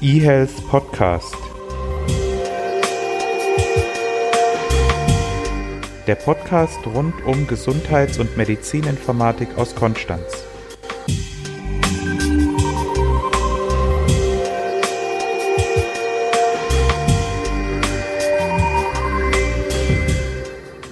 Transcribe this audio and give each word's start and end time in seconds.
eHealth 0.00 0.64
Podcast. 0.68 1.34
Der 6.06 6.14
Podcast 6.14 6.78
rund 6.86 7.14
um 7.24 7.48
Gesundheits- 7.48 8.18
und 8.18 8.36
Medizininformatik 8.36 9.58
aus 9.58 9.74
Konstanz. 9.74 10.44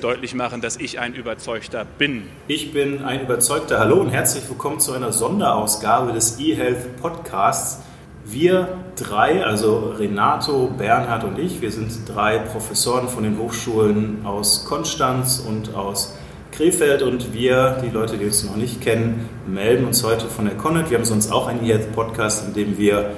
deutlich 0.01 0.35
machen, 0.35 0.61
dass 0.61 0.77
ich 0.77 0.99
ein 0.99 1.15
Überzeugter 1.15 1.85
bin. 1.85 2.29
Ich 2.49 2.73
bin 2.73 3.05
ein 3.05 3.23
Überzeugter. 3.23 3.79
Hallo 3.79 4.01
und 4.01 4.11
herzlich 4.11 4.49
willkommen 4.49 4.81
zu 4.81 4.93
einer 4.93 5.13
Sonderausgabe 5.13 6.13
des 6.13 6.41
eHealth 6.41 7.01
Podcasts. 7.01 7.83
Wir 8.29 8.67
drei, 8.97 9.45
also 9.45 9.95
Renato, 9.97 10.69
Bernhard 10.77 11.23
und 11.23 11.39
ich, 11.39 11.63
wir 11.63 11.71
sind 11.71 11.93
drei 12.09 12.39
Professoren 12.39 13.09
von 13.09 13.23
den 13.23 13.39
Hochschulen 13.39 14.27
aus 14.27 14.65
Konstanz 14.65 15.39
und 15.47 15.77
aus 15.77 16.17
Krefeld 16.51 17.03
und 17.03 17.33
wir, 17.33 17.81
die 17.85 17.89
Leute, 17.89 18.19
die 18.19 18.25
uns 18.25 18.43
noch 18.43 18.57
nicht 18.57 18.81
kennen, 18.81 19.29
melden 19.47 19.85
uns 19.87 20.03
heute 20.03 20.27
von 20.27 20.47
der 20.47 20.57
Connet. 20.57 20.91
Wir 20.91 20.99
haben 20.99 21.05
sonst 21.05 21.31
auch 21.31 21.47
einen 21.47 21.65
eHealth 21.65 21.93
Podcast, 21.95 22.49
in 22.49 22.55
dem 22.55 22.79
wir 22.79 23.11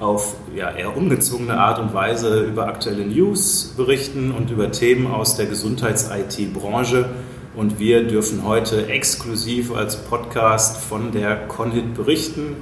auf 0.00 0.36
ja, 0.54 0.70
eher 0.70 0.96
ungezwungene 0.96 1.58
Art 1.60 1.78
und 1.78 1.92
Weise 1.92 2.44
über 2.44 2.66
aktuelle 2.66 3.04
News 3.04 3.74
berichten 3.76 4.30
und 4.30 4.50
über 4.50 4.72
Themen 4.72 5.06
aus 5.06 5.36
der 5.36 5.44
Gesundheits-IT-Branche. 5.46 7.10
Und 7.54 7.78
wir 7.78 8.06
dürfen 8.06 8.42
heute 8.42 8.86
exklusiv 8.86 9.74
als 9.74 9.96
Podcast 9.96 10.78
von 10.78 11.12
der 11.12 11.46
Conhit 11.46 11.94
berichten. 11.94 12.56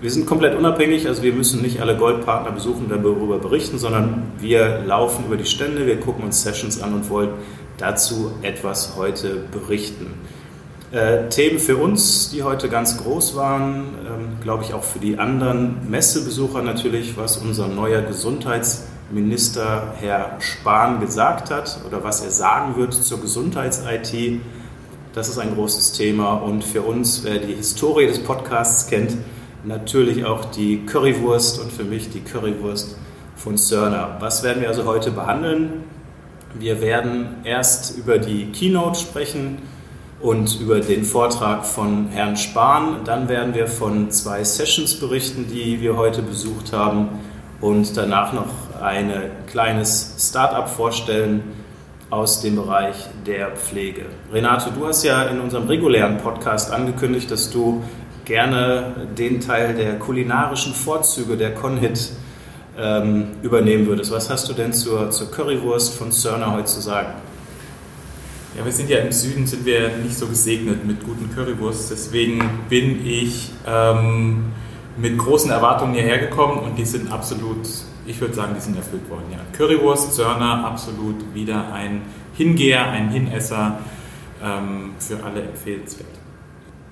Wir 0.00 0.10
sind 0.10 0.24
komplett 0.24 0.56
unabhängig, 0.56 1.06
also 1.06 1.22
wir 1.22 1.34
müssen 1.34 1.60
nicht 1.60 1.82
alle 1.82 1.94
Goldpartner 1.94 2.52
besuchen, 2.52 2.88
darüber 2.88 3.38
berichten, 3.38 3.78
sondern 3.78 4.32
wir 4.38 4.78
laufen 4.86 5.26
über 5.26 5.36
die 5.36 5.44
Stände, 5.44 5.86
wir 5.86 6.00
gucken 6.00 6.24
uns 6.24 6.42
Sessions 6.42 6.80
an 6.80 6.94
und 6.94 7.10
wollen 7.10 7.28
dazu 7.76 8.32
etwas 8.40 8.94
heute 8.96 9.42
berichten. 9.52 10.14
Äh, 10.90 11.28
Themen 11.28 11.58
für 11.58 11.76
uns, 11.76 12.30
die 12.30 12.42
heute 12.42 12.70
ganz 12.70 12.96
groß 12.96 13.36
waren, 13.36 13.84
ähm, 14.06 14.28
glaube 14.42 14.64
ich 14.64 14.72
auch 14.72 14.84
für 14.84 15.00
die 15.00 15.18
anderen 15.18 15.90
Messebesucher 15.90 16.62
natürlich, 16.62 17.18
was 17.18 17.36
unser 17.36 17.68
neuer 17.68 18.00
Gesundheitsminister 18.00 19.92
Herr 20.00 20.36
Spahn 20.40 21.00
gesagt 21.00 21.50
hat 21.50 21.78
oder 21.86 22.02
was 22.02 22.24
er 22.24 22.30
sagen 22.30 22.76
wird 22.76 22.94
zur 22.94 23.20
Gesundheits-IT. 23.20 24.40
Das 25.12 25.28
ist 25.28 25.38
ein 25.38 25.54
großes 25.54 25.92
Thema 25.92 26.36
und 26.36 26.64
für 26.64 26.80
uns, 26.80 27.22
wer 27.22 27.36
die 27.36 27.54
Historie 27.54 28.06
des 28.06 28.20
Podcasts 28.20 28.88
kennt, 28.88 29.12
natürlich 29.64 30.24
auch 30.24 30.46
die 30.46 30.84
Currywurst 30.86 31.60
und 31.60 31.72
für 31.72 31.84
mich 31.84 32.10
die 32.10 32.20
Currywurst 32.20 32.96
von 33.36 33.56
Sörner. 33.56 34.16
Was 34.20 34.42
werden 34.42 34.62
wir 34.62 34.68
also 34.68 34.84
heute 34.84 35.10
behandeln? 35.10 35.84
Wir 36.58 36.80
werden 36.80 37.36
erst 37.44 37.96
über 37.96 38.18
die 38.18 38.46
Keynote 38.52 38.98
sprechen, 38.98 39.58
und 40.20 40.60
über 40.60 40.80
den 40.80 41.04
Vortrag 41.04 41.64
von 41.64 42.08
Herrn 42.08 42.36
Spahn. 42.36 42.98
Dann 43.04 43.28
werden 43.28 43.54
wir 43.54 43.66
von 43.66 44.10
zwei 44.10 44.44
Sessions 44.44 44.96
berichten, 45.00 45.46
die 45.50 45.80
wir 45.80 45.96
heute 45.96 46.22
besucht 46.22 46.72
haben 46.72 47.08
und 47.60 47.96
danach 47.96 48.32
noch 48.32 48.48
ein 48.82 49.12
kleines 49.46 50.16
Start-up 50.18 50.68
vorstellen 50.68 51.42
aus 52.10 52.40
dem 52.40 52.56
Bereich 52.56 52.96
der 53.26 53.52
Pflege. 53.52 54.06
Renato, 54.32 54.70
du 54.70 54.86
hast 54.86 55.04
ja 55.04 55.24
in 55.24 55.40
unserem 55.40 55.68
regulären 55.68 56.18
Podcast 56.18 56.72
angekündigt, 56.72 57.30
dass 57.30 57.50
du 57.50 57.82
gerne 58.30 59.08
den 59.18 59.40
Teil 59.40 59.74
der 59.74 59.98
kulinarischen 59.98 60.72
Vorzüge 60.72 61.36
der 61.36 61.52
Conhit 61.52 62.12
ähm, 62.78 63.26
übernehmen 63.42 63.88
würdest. 63.88 64.12
Was 64.12 64.30
hast 64.30 64.48
du 64.48 64.52
denn 64.52 64.72
zur, 64.72 65.10
zur 65.10 65.32
Currywurst 65.32 65.94
von 65.94 66.12
Sörner 66.12 66.52
heute 66.52 66.66
zu 66.66 66.80
sagen? 66.80 67.14
Ja, 68.56 68.64
wir 68.64 68.70
sind 68.70 68.88
ja 68.88 68.98
im 68.98 69.10
Süden, 69.10 69.48
sind 69.48 69.66
wir 69.66 69.96
nicht 69.96 70.16
so 70.16 70.28
gesegnet 70.28 70.86
mit 70.86 71.02
guten 71.02 71.28
Currywurst. 71.34 71.90
Deswegen 71.90 72.48
bin 72.68 73.04
ich 73.04 73.50
ähm, 73.66 74.44
mit 74.96 75.18
großen 75.18 75.50
Erwartungen 75.50 75.94
hierher 75.94 76.18
gekommen 76.18 76.60
und 76.60 76.78
die 76.78 76.84
sind 76.84 77.10
absolut, 77.10 77.66
ich 78.06 78.20
würde 78.20 78.34
sagen, 78.34 78.52
die 78.54 78.60
sind 78.60 78.76
erfüllt 78.76 79.10
worden. 79.10 79.24
Ja. 79.32 79.38
Currywurst, 79.58 80.14
Sörner, 80.14 80.64
absolut 80.66 81.16
wieder 81.34 81.72
ein 81.72 82.02
Hingeher, 82.34 82.88
ein 82.90 83.08
Hinesser, 83.10 83.80
ähm, 84.40 84.92
für 85.00 85.20
alle 85.24 85.42
empfehlenswert. 85.42 86.20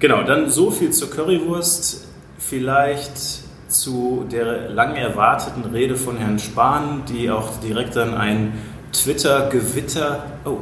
Genau, 0.01 0.23
dann 0.23 0.49
so 0.49 0.71
viel 0.71 0.91
zur 0.91 1.11
Currywurst. 1.11 2.07
Vielleicht 2.39 3.19
zu 3.67 4.25
der 4.31 4.69
lang 4.69 4.95
erwarteten 4.95 5.65
Rede 5.65 5.97
von 5.97 6.17
Herrn 6.17 6.39
Spahn, 6.39 7.03
die 7.09 7.31
auch 7.31 7.59
direkt 7.61 7.97
dann 7.97 8.15
ein 8.15 8.53
Twitter-Gewitter, 8.93 10.25
oh, 10.45 10.59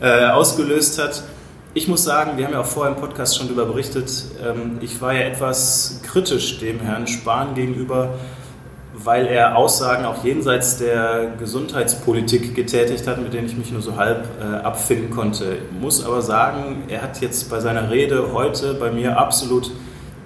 äh, 0.00 0.26
ausgelöst 0.26 1.02
hat. 1.02 1.24
Ich 1.72 1.88
muss 1.88 2.04
sagen, 2.04 2.36
wir 2.36 2.44
haben 2.44 2.52
ja 2.52 2.60
auch 2.60 2.66
vorher 2.66 2.94
im 2.94 3.00
Podcast 3.00 3.36
schon 3.36 3.46
darüber 3.46 3.64
berichtet, 3.64 4.12
ähm, 4.46 4.78
ich 4.82 5.00
war 5.00 5.14
ja 5.14 5.22
etwas 5.22 6.00
kritisch 6.04 6.60
dem 6.60 6.80
Herrn 6.80 7.06
Spahn 7.06 7.54
gegenüber, 7.54 8.10
weil 8.96 9.26
er 9.26 9.56
Aussagen 9.56 10.04
auch 10.04 10.22
jenseits 10.24 10.78
der 10.78 11.32
Gesundheitspolitik 11.38 12.54
getätigt 12.54 13.06
hat, 13.06 13.20
mit 13.20 13.34
denen 13.34 13.46
ich 13.46 13.56
mich 13.56 13.72
nur 13.72 13.82
so 13.82 13.96
halb 13.96 14.24
äh, 14.40 14.44
abfinden 14.44 15.10
konnte. 15.10 15.56
Ich 15.56 15.80
muss 15.80 16.04
aber 16.04 16.22
sagen, 16.22 16.84
er 16.88 17.02
hat 17.02 17.20
jetzt 17.20 17.50
bei 17.50 17.58
seiner 17.60 17.90
Rede 17.90 18.32
heute 18.32 18.74
bei 18.74 18.92
mir 18.92 19.18
absolut 19.18 19.72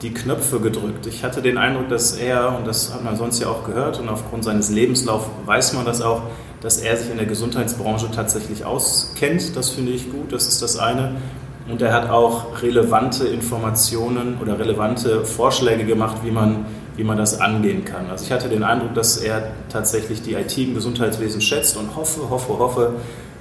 die 0.02 0.12
Knöpfe 0.12 0.60
gedrückt. 0.60 1.06
Ich 1.06 1.24
hatte 1.24 1.42
den 1.42 1.58
Eindruck, 1.58 1.88
dass 1.88 2.12
er, 2.12 2.56
und 2.56 2.66
das 2.66 2.92
hat 2.92 3.02
man 3.02 3.16
sonst 3.16 3.40
ja 3.40 3.48
auch 3.48 3.64
gehört, 3.64 3.98
und 3.98 4.08
aufgrund 4.08 4.44
seines 4.44 4.70
Lebenslaufs 4.70 5.26
weiß 5.46 5.72
man 5.72 5.84
das 5.84 6.02
auch, 6.02 6.22
dass 6.60 6.78
er 6.78 6.96
sich 6.96 7.10
in 7.10 7.16
der 7.16 7.26
Gesundheitsbranche 7.26 8.10
tatsächlich 8.14 8.64
auskennt. 8.64 9.56
Das 9.56 9.70
finde 9.70 9.92
ich 9.92 10.10
gut, 10.10 10.32
das 10.32 10.46
ist 10.46 10.62
das 10.62 10.78
eine. 10.78 11.16
Und 11.70 11.82
er 11.82 11.92
hat 11.92 12.08
auch 12.10 12.62
relevante 12.62 13.26
Informationen 13.26 14.38
oder 14.40 14.58
relevante 14.58 15.24
Vorschläge 15.24 15.84
gemacht, 15.84 16.18
wie 16.24 16.30
man, 16.30 16.66
wie 16.98 17.04
man 17.04 17.16
das 17.16 17.40
angehen 17.40 17.86
kann. 17.86 18.10
Also 18.10 18.26
ich 18.26 18.32
hatte 18.32 18.50
den 18.50 18.62
Eindruck, 18.62 18.92
dass 18.92 19.16
er 19.16 19.52
tatsächlich 19.70 20.20
die 20.20 20.34
IT 20.34 20.58
im 20.58 20.74
Gesundheitswesen 20.74 21.40
schätzt 21.40 21.78
und 21.78 21.96
hoffe, 21.96 22.28
hoffe, 22.28 22.58
hoffe, 22.58 22.94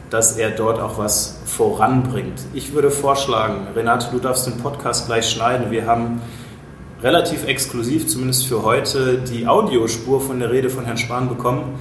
dass 0.10 0.38
er 0.38 0.52
dort 0.52 0.80
auch 0.80 0.98
was 0.98 1.40
voranbringt. 1.46 2.40
Ich 2.54 2.74
würde 2.74 2.90
vorschlagen, 2.90 3.68
Renate, 3.76 4.08
du 4.12 4.20
darfst 4.20 4.48
den 4.48 4.58
Podcast 4.58 5.08
gleich 5.08 5.30
schneiden. 5.30 5.70
Wir 5.72 5.86
haben 5.86 6.22
relativ 7.04 7.46
exklusiv, 7.46 8.08
zumindest 8.08 8.48
für 8.48 8.64
heute, 8.64 9.18
die 9.18 9.46
Audiospur 9.46 10.22
von 10.22 10.40
der 10.40 10.52
Rede 10.52 10.70
von 10.70 10.86
Herrn 10.86 10.98
Spahn 10.98 11.28
bekommen 11.28 11.74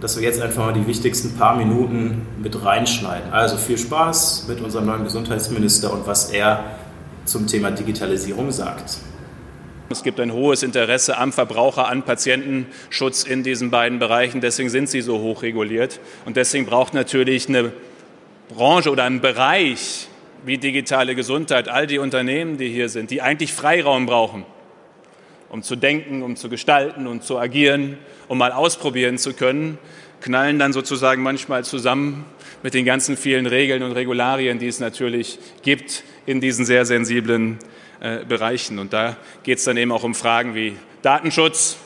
dass 0.00 0.16
wir 0.16 0.22
jetzt 0.22 0.40
einfach 0.40 0.64
mal 0.64 0.72
die 0.72 0.86
wichtigsten 0.86 1.36
paar 1.36 1.56
Minuten 1.56 2.26
mit 2.40 2.64
reinschneiden. 2.64 3.32
Also 3.32 3.56
viel 3.56 3.78
Spaß 3.78 4.46
mit 4.48 4.60
unserem 4.60 4.86
neuen 4.86 5.04
Gesundheitsminister 5.04 5.92
und 5.92 6.06
was 6.06 6.30
er 6.30 6.64
zum 7.24 7.46
Thema 7.46 7.70
Digitalisierung 7.70 8.52
sagt. 8.52 8.98
Es 9.90 10.02
gibt 10.02 10.20
ein 10.20 10.32
hohes 10.34 10.62
Interesse 10.62 11.16
am 11.16 11.32
Verbraucher, 11.32 11.88
an 11.88 12.02
Patientenschutz 12.02 13.24
in 13.24 13.42
diesen 13.42 13.70
beiden 13.70 13.98
Bereichen. 13.98 14.42
Deswegen 14.42 14.68
sind 14.68 14.90
sie 14.90 15.00
so 15.00 15.20
hoch 15.20 15.42
reguliert. 15.42 15.98
Und 16.26 16.36
deswegen 16.36 16.66
braucht 16.66 16.92
natürlich 16.92 17.48
eine 17.48 17.72
Branche 18.50 18.90
oder 18.90 19.04
ein 19.04 19.22
Bereich 19.22 20.08
wie 20.44 20.58
digitale 20.58 21.14
Gesundheit, 21.14 21.68
all 21.68 21.86
die 21.86 21.98
Unternehmen, 21.98 22.58
die 22.58 22.68
hier 22.68 22.90
sind, 22.90 23.10
die 23.10 23.22
eigentlich 23.22 23.52
Freiraum 23.52 24.04
brauchen, 24.04 24.44
um 25.48 25.62
zu 25.62 25.74
denken, 25.74 26.22
um 26.22 26.36
zu 26.36 26.50
gestalten 26.50 27.06
und 27.06 27.24
zu 27.24 27.38
agieren, 27.38 27.96
um 28.28 28.38
mal 28.38 28.52
ausprobieren 28.52 29.16
zu 29.16 29.32
können, 29.32 29.78
knallen 30.20 30.58
dann 30.58 30.72
sozusagen 30.72 31.22
manchmal 31.22 31.64
zusammen 31.64 32.26
mit 32.62 32.74
den 32.74 32.84
ganzen 32.84 33.16
vielen 33.16 33.46
Regeln 33.46 33.82
und 33.82 33.92
Regularien, 33.92 34.58
die 34.58 34.68
es 34.68 34.80
natürlich 34.80 35.38
gibt 35.62 36.04
in 36.26 36.40
diesen 36.40 36.64
sehr 36.64 36.84
sensiblen 36.84 37.58
äh, 38.00 38.24
Bereichen. 38.24 38.78
Und 38.78 38.92
da 38.92 39.16
geht 39.42 39.58
es 39.58 39.64
dann 39.64 39.76
eben 39.76 39.92
auch 39.92 40.04
um 40.04 40.14
Fragen 40.14 40.54
wie 40.54 40.76
Datenschutz. 41.02 41.78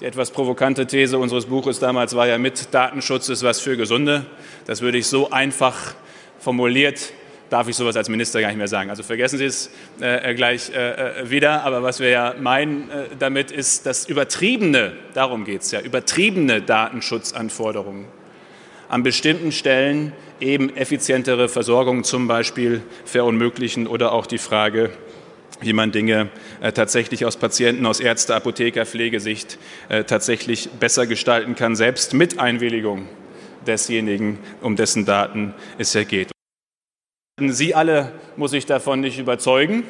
Die 0.00 0.06
etwas 0.06 0.30
provokante 0.30 0.86
These 0.86 1.18
unseres 1.18 1.46
Buches 1.46 1.78
damals 1.78 2.14
war 2.16 2.26
ja 2.26 2.38
mit 2.38 2.72
Datenschutz 2.72 3.28
ist 3.28 3.42
was 3.42 3.60
für 3.60 3.76
Gesunde. 3.76 4.24
Das 4.66 4.80
würde 4.80 4.98
ich 4.98 5.06
so 5.06 5.30
einfach 5.30 5.94
formuliert 6.38 7.12
darf 7.50 7.68
ich 7.68 7.76
sowas 7.76 7.96
als 7.96 8.08
Minister 8.08 8.40
gar 8.40 8.48
nicht 8.48 8.56
mehr 8.56 8.68
sagen. 8.68 8.90
Also 8.90 9.02
vergessen 9.02 9.38
Sie 9.38 9.44
es 9.44 9.70
äh, 10.00 10.30
äh 10.30 10.34
gleich 10.34 10.70
äh, 10.70 11.22
äh, 11.22 11.30
wieder. 11.30 11.64
Aber 11.64 11.82
was 11.82 12.00
wir 12.00 12.08
ja 12.08 12.34
meinen 12.40 12.90
äh, 12.90 13.04
damit 13.18 13.50
ist, 13.50 13.86
dass 13.86 14.08
übertriebene, 14.08 14.92
darum 15.14 15.44
geht 15.44 15.62
es 15.62 15.72
ja, 15.72 15.80
übertriebene 15.80 16.62
Datenschutzanforderungen 16.62 18.06
an 18.88 19.02
bestimmten 19.02 19.52
Stellen 19.52 20.12
eben 20.40 20.74
effizientere 20.74 21.48
Versorgung 21.48 22.02
zum 22.02 22.26
Beispiel 22.26 22.82
verunmöglichen 23.04 23.86
oder 23.86 24.12
auch 24.12 24.26
die 24.26 24.38
Frage, 24.38 24.90
wie 25.60 25.72
man 25.72 25.92
Dinge 25.92 26.28
äh, 26.60 26.72
tatsächlich 26.72 27.24
aus 27.24 27.36
Patienten, 27.36 27.86
aus 27.86 28.00
Ärzte, 28.00 28.34
Apotheker, 28.34 28.86
Pflegesicht 28.86 29.58
äh, 29.88 30.04
tatsächlich 30.04 30.70
besser 30.78 31.06
gestalten 31.06 31.54
kann, 31.54 31.76
selbst 31.76 32.14
mit 32.14 32.38
Einwilligung 32.38 33.08
desjenigen, 33.66 34.38
um 34.60 34.76
dessen 34.76 35.04
Daten 35.04 35.54
es 35.78 35.92
ja 35.92 36.04
geht. 36.04 36.30
Sie 37.38 37.74
alle 37.74 38.12
muss 38.36 38.52
ich 38.52 38.66
davon 38.66 39.00
nicht 39.00 39.18
überzeugen, 39.18 39.84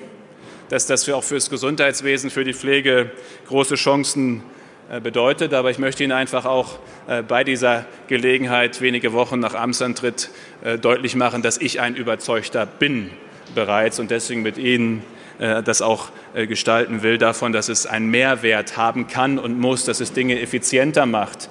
dass 0.69 0.87
das 0.87 1.05
für 1.05 1.17
auch 1.17 1.25
fürs 1.25 1.50
Gesundheitswesen, 1.50 2.31
für 2.31 2.44
die 2.44 2.55
Pflege 2.55 3.11
große 3.49 3.75
Chancen 3.75 4.43
äh, 4.88 5.00
bedeutet. 5.00 5.52
Aber 5.52 5.70
ich 5.70 5.78
möchte 5.78 6.05
Ihnen 6.05 6.12
einfach 6.12 6.44
auch 6.44 6.78
äh, 7.08 7.23
bei 7.23 7.43
dieser 7.43 7.87
Gelegenheit 8.06 8.81
wenige 8.81 9.12
Wochen 9.12 9.40
nach 9.40 9.55
Amtsantritt 9.55 10.31
äh, 10.62 10.78
deutlich 10.78 11.16
machen, 11.16 11.43
dass 11.43 11.58
ich 11.58 11.81
ein 11.81 11.96
Überzeugter 11.96 12.66
bin 12.66 13.11
bereits 13.55 13.99
und 13.99 14.12
deswegen 14.12 14.43
mit 14.43 14.58
Ihnen 14.58 15.02
das 15.40 15.81
auch 15.81 16.10
gestalten 16.34 17.02
will, 17.02 17.16
davon, 17.16 17.52
dass 17.52 17.70
es 17.70 17.87
einen 17.87 18.10
Mehrwert 18.10 18.76
haben 18.76 19.06
kann 19.06 19.38
und 19.38 19.58
muss, 19.58 19.84
dass 19.87 20.00
es 20.00 20.12
Dinge 20.12 20.38
effizienter 20.38 21.06
macht. 21.06 21.48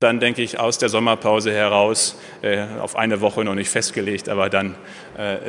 Dann 0.00 0.20
denke 0.20 0.42
ich 0.42 0.58
aus 0.58 0.76
der 0.76 0.88
Sommerpause 0.88 1.52
heraus, 1.52 2.18
auf 2.80 2.96
eine 2.96 3.20
Woche 3.20 3.44
noch 3.44 3.54
nicht 3.54 3.70
festgelegt, 3.70 4.28
aber 4.28 4.50
dann 4.50 4.74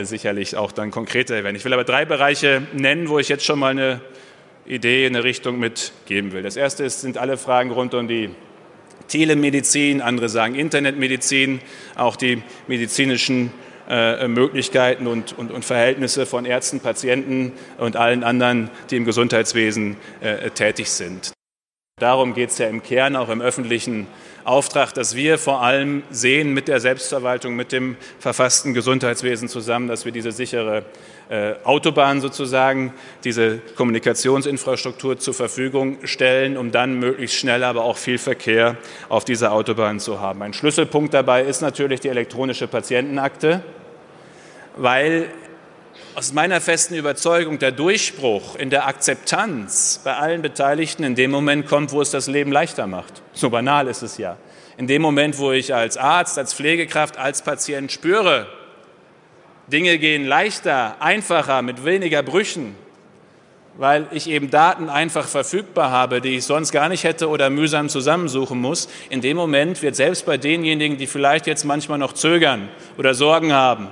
sicherlich 0.03 0.55
auch 0.55 0.71
dann 0.71 0.91
konkreter 0.91 1.43
werden. 1.43 1.55
Ich 1.55 1.65
will 1.65 1.73
aber 1.73 1.83
drei 1.83 2.05
Bereiche 2.05 2.61
nennen, 2.73 3.09
wo 3.09 3.17
ich 3.19 3.27
jetzt 3.27 3.43
schon 3.43 3.59
mal 3.59 3.71
eine 3.71 4.01
Idee, 4.65 5.05
eine 5.07 5.23
Richtung 5.23 5.59
mitgeben 5.59 6.33
will. 6.33 6.43
Das 6.43 6.57
erste 6.57 6.83
ist, 6.83 7.01
sind 7.01 7.17
alle 7.17 7.37
Fragen 7.37 7.71
rund 7.71 7.93
um 7.93 8.07
die 8.07 8.29
Telemedizin, 9.07 10.01
andere 10.01 10.29
sagen 10.29 10.53
Internetmedizin, 10.55 11.61
auch 11.95 12.15
die 12.17 12.43
medizinischen 12.67 13.51
äh, 13.89 14.27
Möglichkeiten 14.27 15.07
und, 15.07 15.37
und, 15.37 15.51
und, 15.51 15.63
Verhältnisse 15.63 16.25
von 16.25 16.45
Ärzten, 16.45 16.79
Patienten 16.79 17.53
und 17.77 17.95
allen 17.95 18.23
anderen, 18.23 18.69
die 18.89 18.97
im 18.97 19.05
Gesundheitswesen 19.05 19.97
äh, 20.21 20.49
tätig 20.49 20.89
sind. 20.89 21.31
Darum 21.99 22.35
geht 22.35 22.51
es 22.51 22.57
ja 22.59 22.67
im 22.67 22.83
Kern 22.83 23.15
auch 23.15 23.29
im 23.29 23.41
öffentlichen 23.41 24.05
Auftrag, 24.47 24.93
dass 24.93 25.13
wir 25.13 25.37
vor 25.37 25.61
allem 25.61 26.03
sehen 26.09 26.53
mit 26.53 26.69
der 26.69 26.79
Selbstverwaltung, 26.79 27.57
mit 27.57 27.73
dem 27.73 27.97
verfassten 28.17 28.73
Gesundheitswesen 28.73 29.49
zusammen, 29.49 29.89
dass 29.89 30.05
wir 30.05 30.13
diese 30.13 30.31
sichere 30.31 30.85
äh, 31.27 31.55
Autobahn 31.65 32.21
sozusagen, 32.21 32.93
diese 33.25 33.57
Kommunikationsinfrastruktur 33.75 35.19
zur 35.19 35.33
Verfügung 35.33 35.97
stellen, 36.05 36.55
um 36.55 36.71
dann 36.71 36.97
möglichst 36.97 37.35
schnell, 37.35 37.65
aber 37.65 37.83
auch 37.83 37.97
viel 37.97 38.17
Verkehr 38.17 38.77
auf 39.09 39.25
dieser 39.25 39.51
Autobahn 39.51 39.99
zu 39.99 40.21
haben. 40.21 40.41
Ein 40.41 40.53
Schlüsselpunkt 40.53 41.13
dabei 41.13 41.43
ist 41.43 41.59
natürlich 41.59 41.99
die 41.99 42.07
elektronische 42.07 42.67
Patientenakte, 42.67 43.63
weil 44.77 45.27
aus 46.17 46.33
meiner 46.33 46.61
festen 46.61 46.95
Überzeugung 46.95 47.59
der 47.59 47.71
Durchbruch 47.71 48.55
in 48.55 48.71
der 48.71 48.87
Akzeptanz 48.87 50.01
bei 50.03 50.15
allen 50.15 50.41
Beteiligten 50.41 51.03
in 51.03 51.13
dem 51.13 51.29
Moment 51.29 51.67
kommt, 51.67 51.91
wo 51.91 52.01
es 52.01 52.09
das 52.09 52.25
Leben 52.25 52.51
leichter 52.51 52.87
macht. 52.87 53.21
So 53.33 53.51
banal 53.51 53.87
ist 53.87 54.01
es 54.01 54.17
ja. 54.17 54.35
In 54.77 54.87
dem 54.87 55.03
Moment, 55.03 55.37
wo 55.37 55.51
ich 55.51 55.75
als 55.75 55.95
Arzt, 55.95 56.39
als 56.39 56.55
Pflegekraft, 56.55 57.19
als 57.19 57.43
Patient 57.43 57.91
spüre, 57.91 58.47
Dinge 59.67 59.99
gehen 59.99 60.25
leichter, 60.25 60.95
einfacher, 60.99 61.61
mit 61.61 61.85
weniger 61.85 62.23
Brüchen, 62.23 62.75
weil 63.75 64.07
ich 64.09 64.27
eben 64.27 64.49
Daten 64.49 64.89
einfach 64.89 65.27
verfügbar 65.27 65.91
habe, 65.91 66.19
die 66.19 66.37
ich 66.37 66.45
sonst 66.45 66.71
gar 66.71 66.89
nicht 66.89 67.03
hätte 67.03 67.29
oder 67.29 67.51
mühsam 67.51 67.89
zusammensuchen 67.89 68.59
muss. 68.59 68.89
In 69.11 69.21
dem 69.21 69.37
Moment 69.37 69.83
wird 69.83 69.95
selbst 69.95 70.25
bei 70.25 70.37
denjenigen, 70.37 70.97
die 70.97 71.05
vielleicht 71.05 71.45
jetzt 71.45 71.63
manchmal 71.63 71.99
noch 71.99 72.13
zögern 72.13 72.69
oder 72.97 73.13
Sorgen 73.13 73.53
haben, 73.53 73.89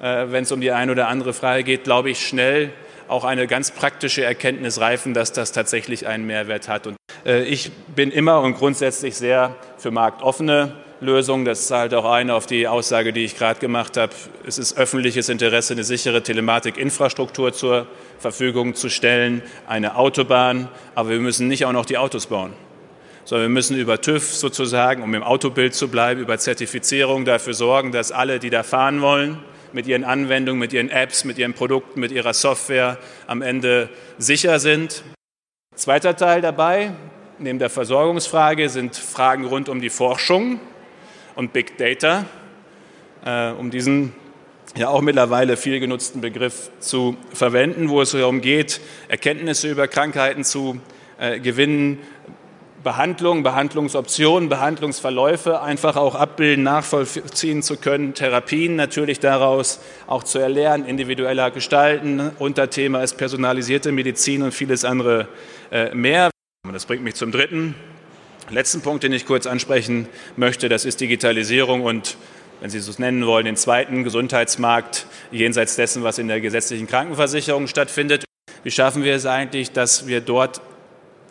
wenn 0.00 0.42
es 0.44 0.52
um 0.52 0.60
die 0.60 0.72
eine 0.72 0.92
oder 0.92 1.08
andere 1.08 1.32
Frage 1.32 1.64
geht, 1.64 1.84
glaube 1.84 2.10
ich, 2.10 2.26
schnell 2.26 2.72
auch 3.08 3.24
eine 3.24 3.46
ganz 3.46 3.70
praktische 3.70 4.24
Erkenntnis 4.24 4.80
reifen, 4.80 5.14
dass 5.14 5.32
das 5.32 5.52
tatsächlich 5.52 6.06
einen 6.06 6.26
Mehrwert 6.26 6.68
hat. 6.68 6.86
Und 6.86 6.96
äh, 7.24 7.44
ich 7.44 7.70
bin 7.94 8.10
immer 8.10 8.40
und 8.40 8.54
grundsätzlich 8.54 9.16
sehr 9.16 9.56
für 9.76 9.90
marktoffene 9.90 10.72
Lösungen. 11.00 11.44
Das 11.44 11.66
zahlt 11.66 11.92
auch 11.94 12.10
ein 12.10 12.30
auf 12.30 12.46
die 12.46 12.66
Aussage, 12.66 13.12
die 13.12 13.24
ich 13.24 13.36
gerade 13.36 13.60
gemacht 13.60 13.96
habe. 13.96 14.12
Es 14.46 14.58
ist 14.58 14.76
öffentliches 14.76 15.28
Interesse, 15.28 15.74
eine 15.74 15.84
sichere 15.84 16.22
Telematikinfrastruktur 16.22 17.52
zur 17.52 17.86
Verfügung 18.18 18.74
zu 18.74 18.88
stellen, 18.88 19.42
eine 19.66 19.96
Autobahn. 19.96 20.68
Aber 20.94 21.10
wir 21.10 21.20
müssen 21.20 21.48
nicht 21.48 21.66
auch 21.66 21.72
noch 21.72 21.86
die 21.86 21.98
Autos 21.98 22.26
bauen 22.26 22.52
sondern 23.26 23.48
wir 23.48 23.54
müssen 23.54 23.78
über 23.78 24.02
TÜV 24.02 24.34
sozusagen, 24.34 25.02
um 25.02 25.14
im 25.14 25.22
Autobild 25.22 25.74
zu 25.74 25.88
bleiben, 25.88 26.20
über 26.20 26.36
Zertifizierung 26.36 27.24
dafür 27.24 27.54
sorgen, 27.54 27.90
dass 27.90 28.12
alle, 28.12 28.38
die 28.38 28.50
da 28.50 28.62
fahren 28.62 29.00
wollen, 29.00 29.38
mit 29.74 29.88
ihren 29.88 30.04
Anwendungen, 30.04 30.60
mit 30.60 30.72
ihren 30.72 30.88
Apps, 30.88 31.24
mit 31.24 31.36
ihren 31.36 31.52
Produkten, 31.52 31.98
mit 31.98 32.12
ihrer 32.12 32.32
Software 32.32 32.96
am 33.26 33.42
Ende 33.42 33.90
sicher 34.18 34.60
sind. 34.60 35.02
Zweiter 35.74 36.16
Teil 36.16 36.40
dabei, 36.40 36.92
neben 37.40 37.58
der 37.58 37.70
Versorgungsfrage, 37.70 38.68
sind 38.68 38.94
Fragen 38.96 39.44
rund 39.44 39.68
um 39.68 39.80
die 39.80 39.90
Forschung 39.90 40.60
und 41.34 41.52
Big 41.52 41.76
Data, 41.76 42.24
äh, 43.24 43.50
um 43.50 43.72
diesen 43.72 44.14
ja 44.76 44.88
auch 44.88 45.00
mittlerweile 45.00 45.56
viel 45.56 45.80
genutzten 45.80 46.20
Begriff 46.20 46.70
zu 46.78 47.16
verwenden, 47.32 47.88
wo 47.88 48.00
es 48.00 48.12
darum 48.12 48.40
geht, 48.40 48.80
Erkenntnisse 49.08 49.70
über 49.70 49.88
Krankheiten 49.88 50.44
zu 50.44 50.80
äh, 51.18 51.40
gewinnen, 51.40 51.98
Behandlung, 52.84 53.42
Behandlungsoptionen, 53.42 54.48
Behandlungsverläufe 54.48 55.62
einfach 55.62 55.96
auch 55.96 56.14
abbilden, 56.14 56.62
nachvollziehen 56.62 57.62
zu 57.62 57.76
können, 57.76 58.14
Therapien 58.14 58.76
natürlich 58.76 59.18
daraus 59.18 59.80
auch 60.06 60.22
zu 60.22 60.38
erlernen, 60.38 60.84
individueller 60.84 61.50
gestalten. 61.50 62.30
Unterthema 62.38 63.02
ist 63.02 63.16
personalisierte 63.16 63.90
Medizin 63.90 64.42
und 64.42 64.52
vieles 64.52 64.84
andere 64.84 65.28
äh, 65.72 65.94
mehr. 65.94 66.30
Das 66.70 66.84
bringt 66.86 67.02
mich 67.02 67.14
zum 67.14 67.32
dritten, 67.32 67.74
letzten 68.50 68.82
Punkt, 68.82 69.02
den 69.02 69.12
ich 69.12 69.26
kurz 69.26 69.46
ansprechen 69.46 70.06
möchte. 70.36 70.68
Das 70.68 70.84
ist 70.84 71.00
Digitalisierung 71.00 71.82
und 71.82 72.16
wenn 72.60 72.70
Sie 72.70 72.78
es 72.78 72.98
nennen 72.98 73.26
wollen, 73.26 73.46
den 73.46 73.56
zweiten 73.56 74.04
Gesundheitsmarkt 74.04 75.06
jenseits 75.30 75.76
dessen, 75.76 76.02
was 76.04 76.18
in 76.18 76.28
der 76.28 76.40
gesetzlichen 76.40 76.86
Krankenversicherung 76.86 77.66
stattfindet. 77.66 78.24
Wie 78.62 78.70
schaffen 78.70 79.04
wir 79.04 79.14
es 79.14 79.26
eigentlich, 79.26 79.72
dass 79.72 80.06
wir 80.06 80.20
dort 80.20 80.60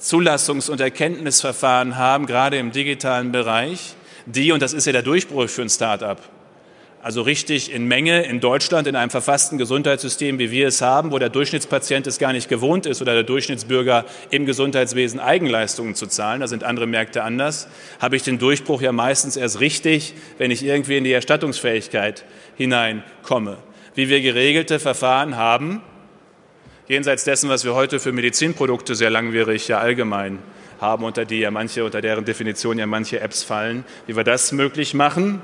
Zulassungs- 0.04 0.70
und 0.70 0.82
Erkenntnisverfahren 0.82 1.98
haben, 1.98 2.26
gerade 2.26 2.58
im 2.58 2.72
digitalen 2.72 3.32
Bereich, 3.32 3.96
die, 4.26 4.52
und 4.52 4.62
das 4.62 4.74
ist 4.74 4.86
ja 4.86 4.92
der 4.92 5.02
Durchbruch 5.02 5.48
für 5.48 5.62
ein 5.62 5.70
Start-up, 5.70 6.22
also 7.02 7.22
richtig 7.22 7.72
in 7.72 7.86
Menge 7.86 8.24
in 8.24 8.42
Deutschland 8.42 8.86
in 8.88 8.98
einem 8.98 9.10
verfassten 9.10 9.58
Gesundheitssystem, 9.58 10.40
wie 10.40 10.52
wir 10.52 10.68
es 10.68 10.82
haben, 10.82 11.12
wo 11.12 11.20
der 11.20 11.30
Durchschnittspatient 11.30 12.06
es 12.08 12.20
gar 12.20 12.34
nicht 12.34 12.50
gewohnt 12.50 12.86
ist 12.86 13.02
oder 13.02 13.14
der 13.14 13.24
Durchschnittsbürger 13.24 14.06
im 14.30 14.46
Gesundheitswesen 14.46 15.22
Eigenleistungen 15.22 15.96
zu 15.96 16.08
zahlen, 16.08 16.42
da 16.42 16.48
sind 16.48 16.66
andere 16.66 16.88
Märkte 16.88 17.24
anders, 17.24 17.70
habe 18.00 18.18
ich 18.18 18.24
den 18.24 18.40
Durchbruch 18.40 18.82
ja 18.82 18.92
meistens 18.92 19.38
erst 19.38 19.62
richtig, 19.62 20.16
wenn 20.38 20.52
ich 20.52 20.66
irgendwie 20.66 20.98
in 20.98 21.06
die 21.06 21.14
Erstattungsfähigkeit 21.14 22.26
hineinkomme. 22.58 23.58
Wie 23.96 24.10
wir 24.10 24.22
geregelte 24.22 24.80
Verfahren 24.80 25.38
haben, 25.38 25.82
jenseits 26.88 27.24
dessen, 27.24 27.50
was 27.50 27.64
wir 27.66 27.74
heute 27.74 28.00
für 28.00 28.12
Medizinprodukte 28.12 28.96
sehr 28.96 29.10
langwierig 29.10 29.68
ja 29.68 29.80
allgemein 29.80 30.40
haben, 30.80 31.04
unter 31.04 31.26
die 31.26 31.40
ja 31.40 31.52
manche, 31.52 31.86
unter 31.86 32.02
deren 32.02 32.26
Definition 32.26 32.78
ja 32.78 32.86
manche 32.86 33.20
Apps 33.20 33.44
fallen, 33.44 33.86
wie 34.08 34.16
wir 34.16 34.24
das 34.24 34.52
möglich 34.52 34.94
machen 34.94 35.42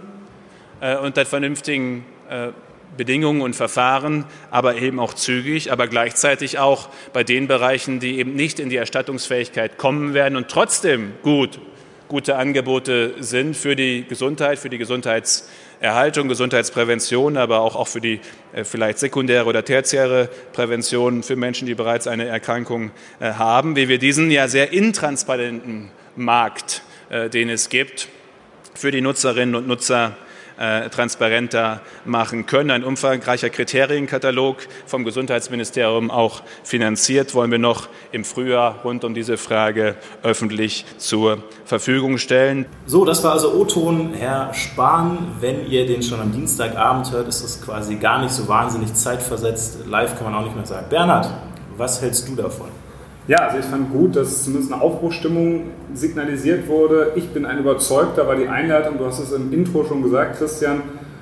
äh, 0.82 0.98
unter 0.98 1.26
vernünftigen 1.26 2.06
äh, 2.30 2.50
Bedingungen 2.98 3.42
und 3.42 3.56
Verfahren, 3.56 4.26
aber 4.52 4.76
eben 4.76 5.00
auch 5.00 5.14
zügig, 5.14 5.72
aber 5.72 5.88
gleichzeitig 5.88 6.60
auch 6.60 6.90
bei 7.14 7.24
den 7.24 7.48
Bereichen, 7.48 8.00
die 8.00 8.18
eben 8.18 8.34
nicht 8.34 8.60
in 8.60 8.70
die 8.70 8.78
Erstattungsfähigkeit 8.78 9.78
kommen 9.78 10.14
werden 10.14 10.36
und 10.36 10.50
trotzdem 10.50 11.14
gut, 11.22 11.60
gute 12.10 12.36
Angebote 12.38 13.14
sind 13.20 13.56
für 13.56 13.76
die 13.76 14.04
Gesundheit, 14.04 14.58
für 14.58 14.70
die 14.70 14.80
Gesundheits 14.80 15.48
Erhaltung, 15.80 16.28
Gesundheitsprävention, 16.28 17.38
aber 17.38 17.62
auch, 17.62 17.76
auch 17.76 17.88
für 17.88 18.02
die 18.02 18.20
äh, 18.52 18.64
vielleicht 18.64 18.98
sekundäre 18.98 19.46
oder 19.46 19.64
tertiäre 19.64 20.28
Prävention 20.52 21.24
für 21.24 21.36
Menschen, 21.36 21.68
die 21.68 21.76
bereits 21.76 22.08
eine 22.08 22.26
Erkrankung 22.26 22.92
äh, 23.20 23.34
haben, 23.34 23.76
wie 23.76 23.88
wir 23.88 24.00
diesen 24.00 24.32
ja 24.32 24.48
sehr 24.48 24.74
intransparenten 24.74 25.92
Markt, 26.16 26.82
äh, 27.10 27.30
den 27.30 27.48
es 27.48 27.70
gibt, 27.70 28.10
für 28.74 28.92
die 28.92 29.02
Nutzerinnen 29.02 29.56
und 29.56 29.68
Nutzer 29.68 30.18
äh, 30.60 30.90
transparenter 30.90 31.82
machen 32.06 32.46
können. 32.46 32.70
Ein 32.70 32.84
umfangreicher 32.84 33.50
Kriterienkatalog 33.50 34.58
vom 34.86 35.06
Gesundheitsministerium 35.06 36.12
auch 36.12 36.42
finanziert, 36.64 37.34
wollen 37.34 37.52
wir 37.52 37.60
noch 37.60 37.88
im 38.12 38.26
Frühjahr 38.26 38.82
rund 38.84 39.04
um 39.04 39.14
diese 39.14 39.38
Frage 39.38 39.96
öffentlich 40.22 40.86
zur 40.98 41.44
Verfügung 41.66 42.18
stellen. 42.18 42.66
So, 42.86 43.06
das 43.06 43.24
war 43.24 43.32
also 43.32 43.54
O-Ton, 43.54 44.14
Herr 44.14 44.54
Spahn. 44.54 45.30
Wenn 45.40 45.66
ihr 45.68 45.86
den 45.86 46.04
schon 46.04 46.20
am 46.20 46.32
Dienstagabend 46.32 47.12
hört, 47.12 47.28
ist 47.28 47.44
das 47.44 47.62
quasi 47.62 47.96
gar 47.96 48.22
nicht 48.22 48.32
so 48.32 48.48
wahnsinnig 48.48 48.94
zeitversetzt. 48.94 49.86
Live 49.88 50.18
kann 50.18 50.32
man 50.32 50.36
auch 50.36 50.44
nicht 50.44 50.56
mehr 50.56 50.66
sagen. 50.66 50.88
Bernhard, 50.90 51.30
was 51.78 52.02
hältst 52.02 52.28
du 52.28 52.36
davon? 52.36 52.79
Ja, 53.30 53.38
also 53.46 53.60
ich 53.60 53.66
fand 53.66 53.92
gut, 53.92 54.16
dass 54.16 54.46
zumindest 54.46 54.74
eine 54.74 54.82
Aufbruchstimmung 54.82 55.66
signalisiert 55.94 56.68
wurde. 56.68 57.12
Ich 57.14 57.30
bin 57.30 57.46
ein 57.46 57.60
Überzeugter, 57.60 58.28
war 58.28 58.36
die 58.36 58.48
Einleitung, 58.48 58.98
du 58.98 59.06
hast 59.06 59.20
es 59.20 59.32
im 59.32 59.54
Intro 59.54 59.84
schon 59.84 60.02
gesagt, 60.02 60.40
Christian. 60.40 60.82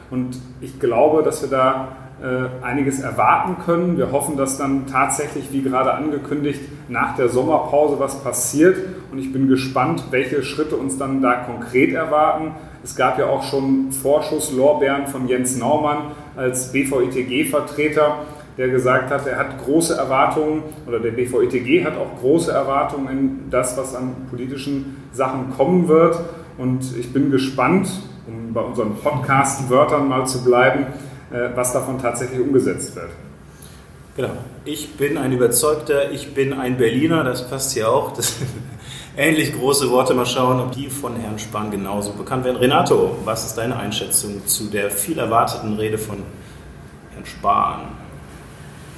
Und 0.09 0.39
ich 0.61 0.79
glaube, 0.79 1.21
dass 1.21 1.41
wir 1.41 1.49
da 1.49 1.89
äh, 2.23 2.63
einiges 2.65 3.01
erwarten 3.01 3.57
können. 3.65 3.97
Wir 3.97 4.13
hoffen, 4.13 4.37
dass 4.37 4.57
dann 4.57 4.87
tatsächlich, 4.87 5.51
wie 5.51 5.61
gerade 5.61 5.95
angekündigt, 5.95 6.61
nach 6.87 7.17
der 7.17 7.27
Sommerpause 7.27 7.99
was 7.99 8.23
passiert. 8.23 8.77
Und 9.11 9.19
ich 9.19 9.33
bin 9.33 9.49
gespannt, 9.49 10.05
welche 10.09 10.43
Schritte 10.43 10.77
uns 10.77 10.97
dann 10.97 11.21
da 11.21 11.33
konkret 11.33 11.93
erwarten. 11.93 12.55
Es 12.85 12.95
gab 12.95 13.19
ja 13.19 13.25
auch 13.25 13.43
schon 13.43 13.91
Vorschusslorbeeren 13.91 15.07
von 15.07 15.27
Jens 15.27 15.57
Naumann 15.57 16.11
als 16.37 16.71
BVITG-Vertreter 16.71 18.19
der 18.57 18.69
gesagt 18.69 19.11
hat, 19.11 19.27
er 19.27 19.37
hat 19.37 19.63
große 19.63 19.95
Erwartungen 19.95 20.63
oder 20.87 20.99
der 20.99 21.11
BVETG 21.11 21.85
hat 21.85 21.95
auch 21.95 22.19
große 22.19 22.51
Erwartungen 22.51 23.07
in 23.09 23.49
das, 23.51 23.77
was 23.77 23.95
an 23.95 24.15
politischen 24.29 24.97
Sachen 25.11 25.51
kommen 25.55 25.87
wird. 25.87 26.19
Und 26.57 26.97
ich 26.97 27.13
bin 27.13 27.29
gespannt, 27.29 27.87
um 28.27 28.53
bei 28.53 28.61
unseren 28.61 28.95
Podcast-Wörtern 28.95 30.07
mal 30.07 30.25
zu 30.25 30.43
bleiben, 30.43 30.87
äh, 31.31 31.49
was 31.55 31.71
davon 31.71 31.99
tatsächlich 31.99 32.39
umgesetzt 32.39 32.95
wird. 32.95 33.09
Genau. 34.15 34.31
Ich 34.65 34.95
bin 34.95 35.19
ein 35.19 35.31
Überzeugter, 35.31 36.11
ich 36.11 36.33
bin 36.33 36.53
ein 36.53 36.77
Berliner, 36.77 37.23
das 37.23 37.47
passt 37.47 37.73
hier 37.73 37.91
auch. 37.91 38.13
Das 38.13 38.37
ähnlich 39.17 39.53
große 39.53 39.91
Worte. 39.91 40.15
Mal 40.15 40.25
schauen, 40.25 40.59
ob 40.59 40.71
die 40.71 40.89
von 40.89 41.15
Herrn 41.15 41.37
Spahn 41.37 41.69
genauso 41.69 42.13
bekannt 42.13 42.43
werden. 42.43 42.57
Renato, 42.57 43.17
was 43.23 43.45
ist 43.45 43.59
deine 43.59 43.77
Einschätzung 43.77 44.47
zu 44.47 44.65
der 44.71 44.89
viel 44.89 45.19
erwarteten 45.19 45.75
Rede 45.75 45.99
von 45.99 46.17
Herrn 47.13 47.25
Spahn? 47.27 47.81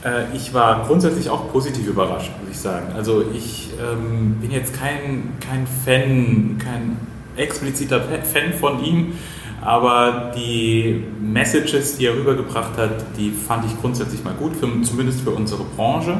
Äh, 0.03 0.35
ich 0.35 0.53
war 0.53 0.85
grundsätzlich 0.85 1.29
auch 1.29 1.51
positiv 1.51 1.87
überrascht, 1.87 2.31
muss 2.41 2.51
ich 2.51 2.59
sagen. 2.59 2.87
Also 2.95 3.23
ich 3.33 3.69
ähm, 3.79 4.37
bin 4.41 4.51
jetzt 4.51 4.73
kein, 4.73 5.33
kein 5.39 5.67
Fan, 5.67 6.57
kein 6.57 6.97
expliziter 7.35 8.01
Fan 8.01 8.53
von 8.53 8.83
ihm, 8.83 9.13
aber 9.61 10.31
die 10.35 11.03
Messages, 11.21 11.97
die 11.97 12.05
er 12.05 12.15
rübergebracht 12.15 12.77
hat, 12.77 13.17
die 13.17 13.31
fand 13.31 13.65
ich 13.65 13.79
grundsätzlich 13.79 14.23
mal 14.23 14.33
gut, 14.33 14.55
für, 14.55 14.67
zumindest 14.83 15.21
für 15.21 15.31
unsere 15.31 15.63
Branche. 15.63 16.17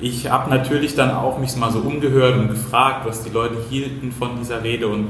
Ich 0.00 0.30
habe 0.30 0.50
natürlich 0.50 0.94
dann 0.94 1.12
auch 1.12 1.38
mich 1.38 1.56
mal 1.56 1.70
so 1.70 1.78
umgehört 1.78 2.36
und 2.36 2.48
gefragt, 2.48 3.06
was 3.06 3.22
die 3.22 3.30
Leute 3.30 3.56
hielten 3.70 4.12
von 4.12 4.30
dieser 4.38 4.62
Rede 4.62 4.88
und 4.88 5.08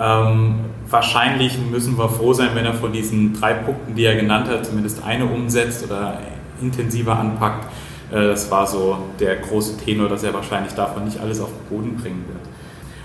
ähm, 0.00 0.60
wahrscheinlich 0.88 1.58
müssen 1.70 1.98
wir 1.98 2.08
froh 2.08 2.32
sein, 2.32 2.50
wenn 2.54 2.64
er 2.64 2.74
von 2.74 2.92
diesen 2.92 3.38
drei 3.38 3.54
Punkten, 3.54 3.94
die 3.94 4.04
er 4.04 4.14
genannt 4.14 4.48
hat, 4.48 4.64
zumindest 4.64 5.02
eine 5.04 5.26
umsetzt 5.26 5.84
oder 5.84 6.20
intensiver 6.60 7.18
anpackt. 7.18 7.66
Äh, 8.10 8.28
das 8.28 8.50
war 8.50 8.66
so 8.66 8.98
der 9.18 9.36
große 9.36 9.78
Tenor, 9.78 10.08
dass 10.08 10.22
er 10.22 10.34
wahrscheinlich 10.34 10.72
davon 10.74 11.04
nicht 11.04 11.20
alles 11.20 11.40
auf 11.40 11.48
den 11.48 11.76
Boden 11.76 11.96
bringen 11.96 12.24
wird. 12.26 12.40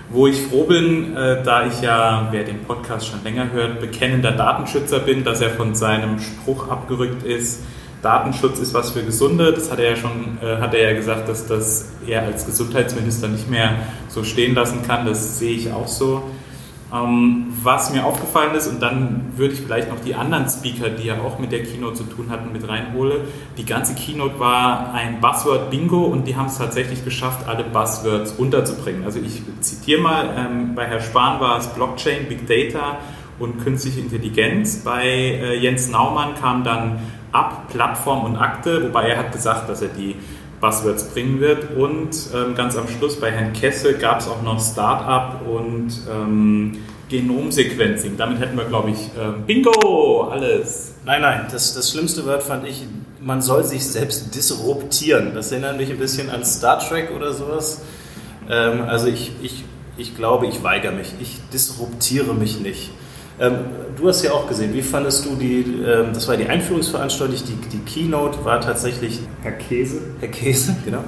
Wo 0.08 0.26
ich 0.28 0.40
froh 0.40 0.64
bin, 0.64 1.16
äh, 1.16 1.42
da 1.42 1.66
ich 1.66 1.80
ja, 1.80 2.28
wer 2.30 2.44
den 2.44 2.62
Podcast 2.62 3.08
schon 3.08 3.24
länger 3.24 3.50
hört, 3.52 3.80
bekennender 3.80 4.32
Datenschützer 4.32 5.00
bin, 5.00 5.24
dass 5.24 5.40
er 5.40 5.50
von 5.50 5.74
seinem 5.74 6.20
Spruch 6.20 6.68
abgerückt 6.68 7.24
ist, 7.24 7.62
Datenschutz 8.02 8.60
ist 8.60 8.72
was 8.72 8.90
für 8.92 9.02
Gesunde. 9.02 9.52
Das 9.52 9.70
hat 9.70 9.80
er 9.80 9.90
ja 9.90 9.96
schon, 9.96 10.38
äh, 10.40 10.58
hat 10.58 10.74
er 10.74 10.90
ja 10.90 10.96
gesagt, 10.96 11.28
dass 11.28 11.46
das 11.46 11.88
er 12.06 12.22
als 12.22 12.46
Gesundheitsminister 12.46 13.26
nicht 13.26 13.50
mehr 13.50 13.70
so 14.08 14.22
stehen 14.22 14.54
lassen 14.54 14.82
kann. 14.86 15.06
Das 15.06 15.40
sehe 15.40 15.56
ich 15.56 15.72
auch 15.72 15.88
so. 15.88 16.22
Ähm, 16.94 17.46
was 17.64 17.92
mir 17.92 18.04
aufgefallen 18.04 18.54
ist, 18.54 18.68
und 18.68 18.80
dann 18.80 19.32
würde 19.36 19.54
ich 19.54 19.60
vielleicht 19.60 19.90
noch 19.90 19.98
die 20.00 20.14
anderen 20.14 20.48
Speaker, 20.48 20.88
die 20.88 21.08
ja 21.08 21.20
auch 21.20 21.40
mit 21.40 21.50
der 21.50 21.64
Keynote 21.64 21.96
zu 21.96 22.04
tun 22.04 22.30
hatten, 22.30 22.52
mit 22.52 22.68
reinhole. 22.68 23.22
Die 23.58 23.64
ganze 23.64 23.94
Keynote 23.94 24.38
war 24.38 24.94
ein 24.94 25.20
Buzzword-Bingo 25.20 26.04
und 26.04 26.28
die 26.28 26.36
haben 26.36 26.46
es 26.46 26.58
tatsächlich 26.58 27.04
geschafft, 27.04 27.48
alle 27.48 27.64
Buzzwords 27.64 28.32
unterzubringen. 28.32 29.04
Also 29.04 29.18
ich 29.18 29.42
zitiere 29.60 30.00
mal, 30.00 30.30
ähm, 30.36 30.76
bei 30.76 30.86
Herr 30.86 31.00
Spahn 31.00 31.40
war 31.40 31.58
es 31.58 31.66
Blockchain, 31.66 32.28
Big 32.28 32.46
Data 32.46 32.98
und 33.40 33.62
künstliche 33.64 34.00
Intelligenz. 34.00 34.84
Bei 34.84 35.04
äh, 35.04 35.58
Jens 35.58 35.90
Naumann 35.90 36.36
kam 36.40 36.62
dann 36.62 37.00
ab 37.32 37.68
Plattform 37.68 38.24
und 38.24 38.36
Akte, 38.36 38.84
wobei 38.84 39.08
er 39.08 39.18
hat 39.18 39.32
gesagt, 39.32 39.68
dass 39.68 39.82
er 39.82 39.88
die 39.88 40.14
Buzzwords 40.60 41.04
bringen 41.04 41.40
wird. 41.40 41.76
Und 41.76 42.16
ähm, 42.34 42.54
ganz 42.54 42.76
am 42.76 42.88
Schluss 42.88 43.18
bei 43.20 43.30
Herrn 43.30 43.52
Kesse 43.52 43.94
gab 43.94 44.20
es 44.20 44.28
auch 44.28 44.42
noch 44.42 44.60
Startup 44.60 45.46
und 45.46 45.92
ähm, 46.10 46.78
Genomsequencing. 47.08 48.16
Damit 48.16 48.40
hätten 48.40 48.56
wir, 48.56 48.64
glaube 48.64 48.90
ich, 48.90 48.98
äh, 48.98 49.32
Bingo, 49.46 50.28
alles. 50.30 50.94
Nein, 51.04 51.22
nein, 51.22 51.46
das, 51.50 51.74
das 51.74 51.90
schlimmste 51.90 52.26
Wort 52.26 52.42
fand 52.42 52.66
ich, 52.66 52.84
man 53.20 53.42
soll 53.42 53.64
sich 53.64 53.86
selbst 53.86 54.34
disruptieren. 54.34 55.32
Das 55.34 55.52
erinnert 55.52 55.76
mich 55.76 55.90
ein 55.90 55.98
bisschen 55.98 56.30
an 56.30 56.44
Star 56.44 56.78
Trek 56.78 57.10
oder 57.14 57.32
sowas. 57.32 57.82
Ähm, 58.50 58.82
also 58.82 59.06
ich, 59.06 59.32
ich, 59.42 59.64
ich 59.96 60.16
glaube, 60.16 60.46
ich 60.46 60.62
weigere 60.62 60.92
mich. 60.92 61.12
Ich 61.20 61.38
disruptiere 61.52 62.34
mich 62.34 62.60
nicht. 62.60 62.90
Ähm, 63.38 63.58
du 63.96 64.08
hast 64.08 64.22
ja 64.22 64.32
auch 64.32 64.48
gesehen, 64.48 64.72
wie 64.72 64.82
fandest 64.82 65.26
du 65.26 65.36
die, 65.36 65.82
ähm, 65.84 66.12
das 66.12 66.26
war 66.28 66.36
die 66.36 66.46
Einführungsveranstaltung, 66.46 67.36
die, 67.36 67.68
die 67.68 67.78
Keynote 67.84 68.44
war 68.44 68.60
tatsächlich... 68.60 69.20
Herr 69.42 69.52
Käse. 69.52 70.00
Herr 70.20 70.28
Käse, 70.28 70.74
genau. 70.84 71.04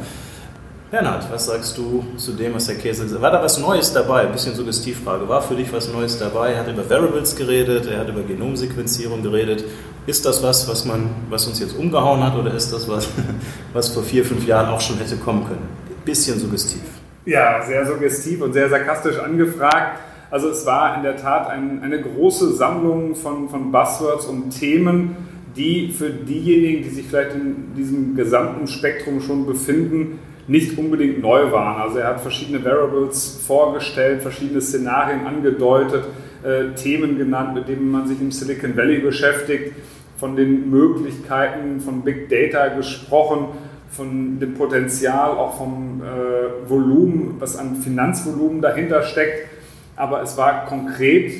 Bernhard, 0.90 1.30
was 1.30 1.44
sagst 1.44 1.76
du 1.76 2.02
zu 2.16 2.32
dem, 2.32 2.54
was 2.54 2.66
Herr 2.66 2.76
Käse 2.76 3.02
gesagt 3.02 3.22
hat? 3.22 3.32
War 3.32 3.38
da 3.38 3.44
was 3.44 3.58
Neues 3.58 3.92
dabei? 3.92 4.22
Ein 4.22 4.32
bisschen 4.32 4.54
Suggestivfrage. 4.54 5.28
War 5.28 5.42
für 5.42 5.54
dich 5.54 5.70
was 5.70 5.92
Neues 5.92 6.18
dabei? 6.18 6.52
Er 6.52 6.60
hat 6.60 6.68
über 6.68 6.88
Variables 6.88 7.36
geredet, 7.36 7.86
er 7.86 8.00
hat 8.00 8.08
über 8.08 8.22
Genomsequenzierung 8.22 9.22
geredet. 9.22 9.64
Ist 10.06 10.24
das 10.24 10.42
was, 10.42 10.66
was, 10.66 10.86
man, 10.86 11.10
was 11.28 11.46
uns 11.46 11.60
jetzt 11.60 11.76
umgehauen 11.76 12.24
hat 12.24 12.34
oder 12.36 12.54
ist 12.54 12.72
das 12.72 12.88
was, 12.88 13.06
was 13.74 13.88
vor 13.88 14.02
vier, 14.02 14.24
fünf 14.24 14.46
Jahren 14.46 14.70
auch 14.70 14.80
schon 14.80 14.96
hätte 14.96 15.16
kommen 15.16 15.46
können? 15.46 15.68
Ein 15.90 16.04
bisschen 16.06 16.38
suggestiv. 16.38 16.80
Ja, 17.26 17.62
sehr 17.66 17.86
suggestiv 17.86 18.40
und 18.40 18.54
sehr 18.54 18.70
sarkastisch 18.70 19.18
angefragt. 19.18 19.98
Also 20.30 20.50
es 20.50 20.66
war 20.66 20.96
in 20.96 21.02
der 21.02 21.16
Tat 21.16 21.48
ein, 21.48 21.82
eine 21.82 22.00
große 22.02 22.52
Sammlung 22.52 23.14
von, 23.14 23.48
von 23.48 23.72
Buzzwords 23.72 24.26
und 24.26 24.50
Themen, 24.50 25.16
die 25.56 25.88
für 25.88 26.10
diejenigen, 26.10 26.82
die 26.82 26.90
sich 26.90 27.06
vielleicht 27.06 27.34
in 27.34 27.74
diesem 27.76 28.14
gesamten 28.14 28.66
Spektrum 28.66 29.20
schon 29.20 29.46
befinden, 29.46 30.18
nicht 30.46 30.78
unbedingt 30.78 31.20
neu 31.20 31.50
waren. 31.50 31.80
Also 31.80 31.98
er 31.98 32.08
hat 32.08 32.20
verschiedene 32.20 32.62
Variables 32.62 33.40
vorgestellt, 33.46 34.22
verschiedene 34.22 34.60
Szenarien 34.60 35.26
angedeutet, 35.26 36.04
äh, 36.44 36.74
Themen 36.74 37.18
genannt, 37.18 37.54
mit 37.54 37.68
denen 37.68 37.90
man 37.90 38.06
sich 38.06 38.20
im 38.20 38.30
Silicon 38.30 38.76
Valley 38.76 38.98
beschäftigt, 38.98 39.72
von 40.18 40.36
den 40.36 40.70
Möglichkeiten 40.70 41.80
von 41.80 42.02
Big 42.02 42.28
Data 42.28 42.68
gesprochen, 42.68 43.48
von 43.90 44.38
dem 44.38 44.54
Potenzial, 44.54 45.30
auch 45.30 45.56
vom 45.56 46.02
äh, 46.02 46.68
Volumen, 46.68 47.36
was 47.38 47.56
an 47.56 47.76
Finanzvolumen 47.76 48.60
dahinter 48.60 49.02
steckt 49.02 49.57
aber 49.98 50.22
es 50.22 50.36
war 50.36 50.64
konkret 50.66 51.32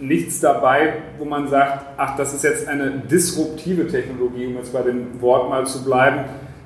nichts 0.00 0.40
dabei, 0.40 0.94
wo 1.18 1.24
man 1.24 1.48
sagt, 1.48 1.84
ach, 1.96 2.16
das 2.16 2.34
ist 2.34 2.42
jetzt 2.42 2.66
eine 2.66 2.90
disruptive 2.90 3.86
Technologie, 3.86 4.46
um 4.46 4.56
jetzt 4.56 4.72
bei 4.72 4.82
dem 4.82 5.20
Wort 5.20 5.48
mal 5.48 5.66
zu 5.66 5.84
bleiben, 5.84 6.24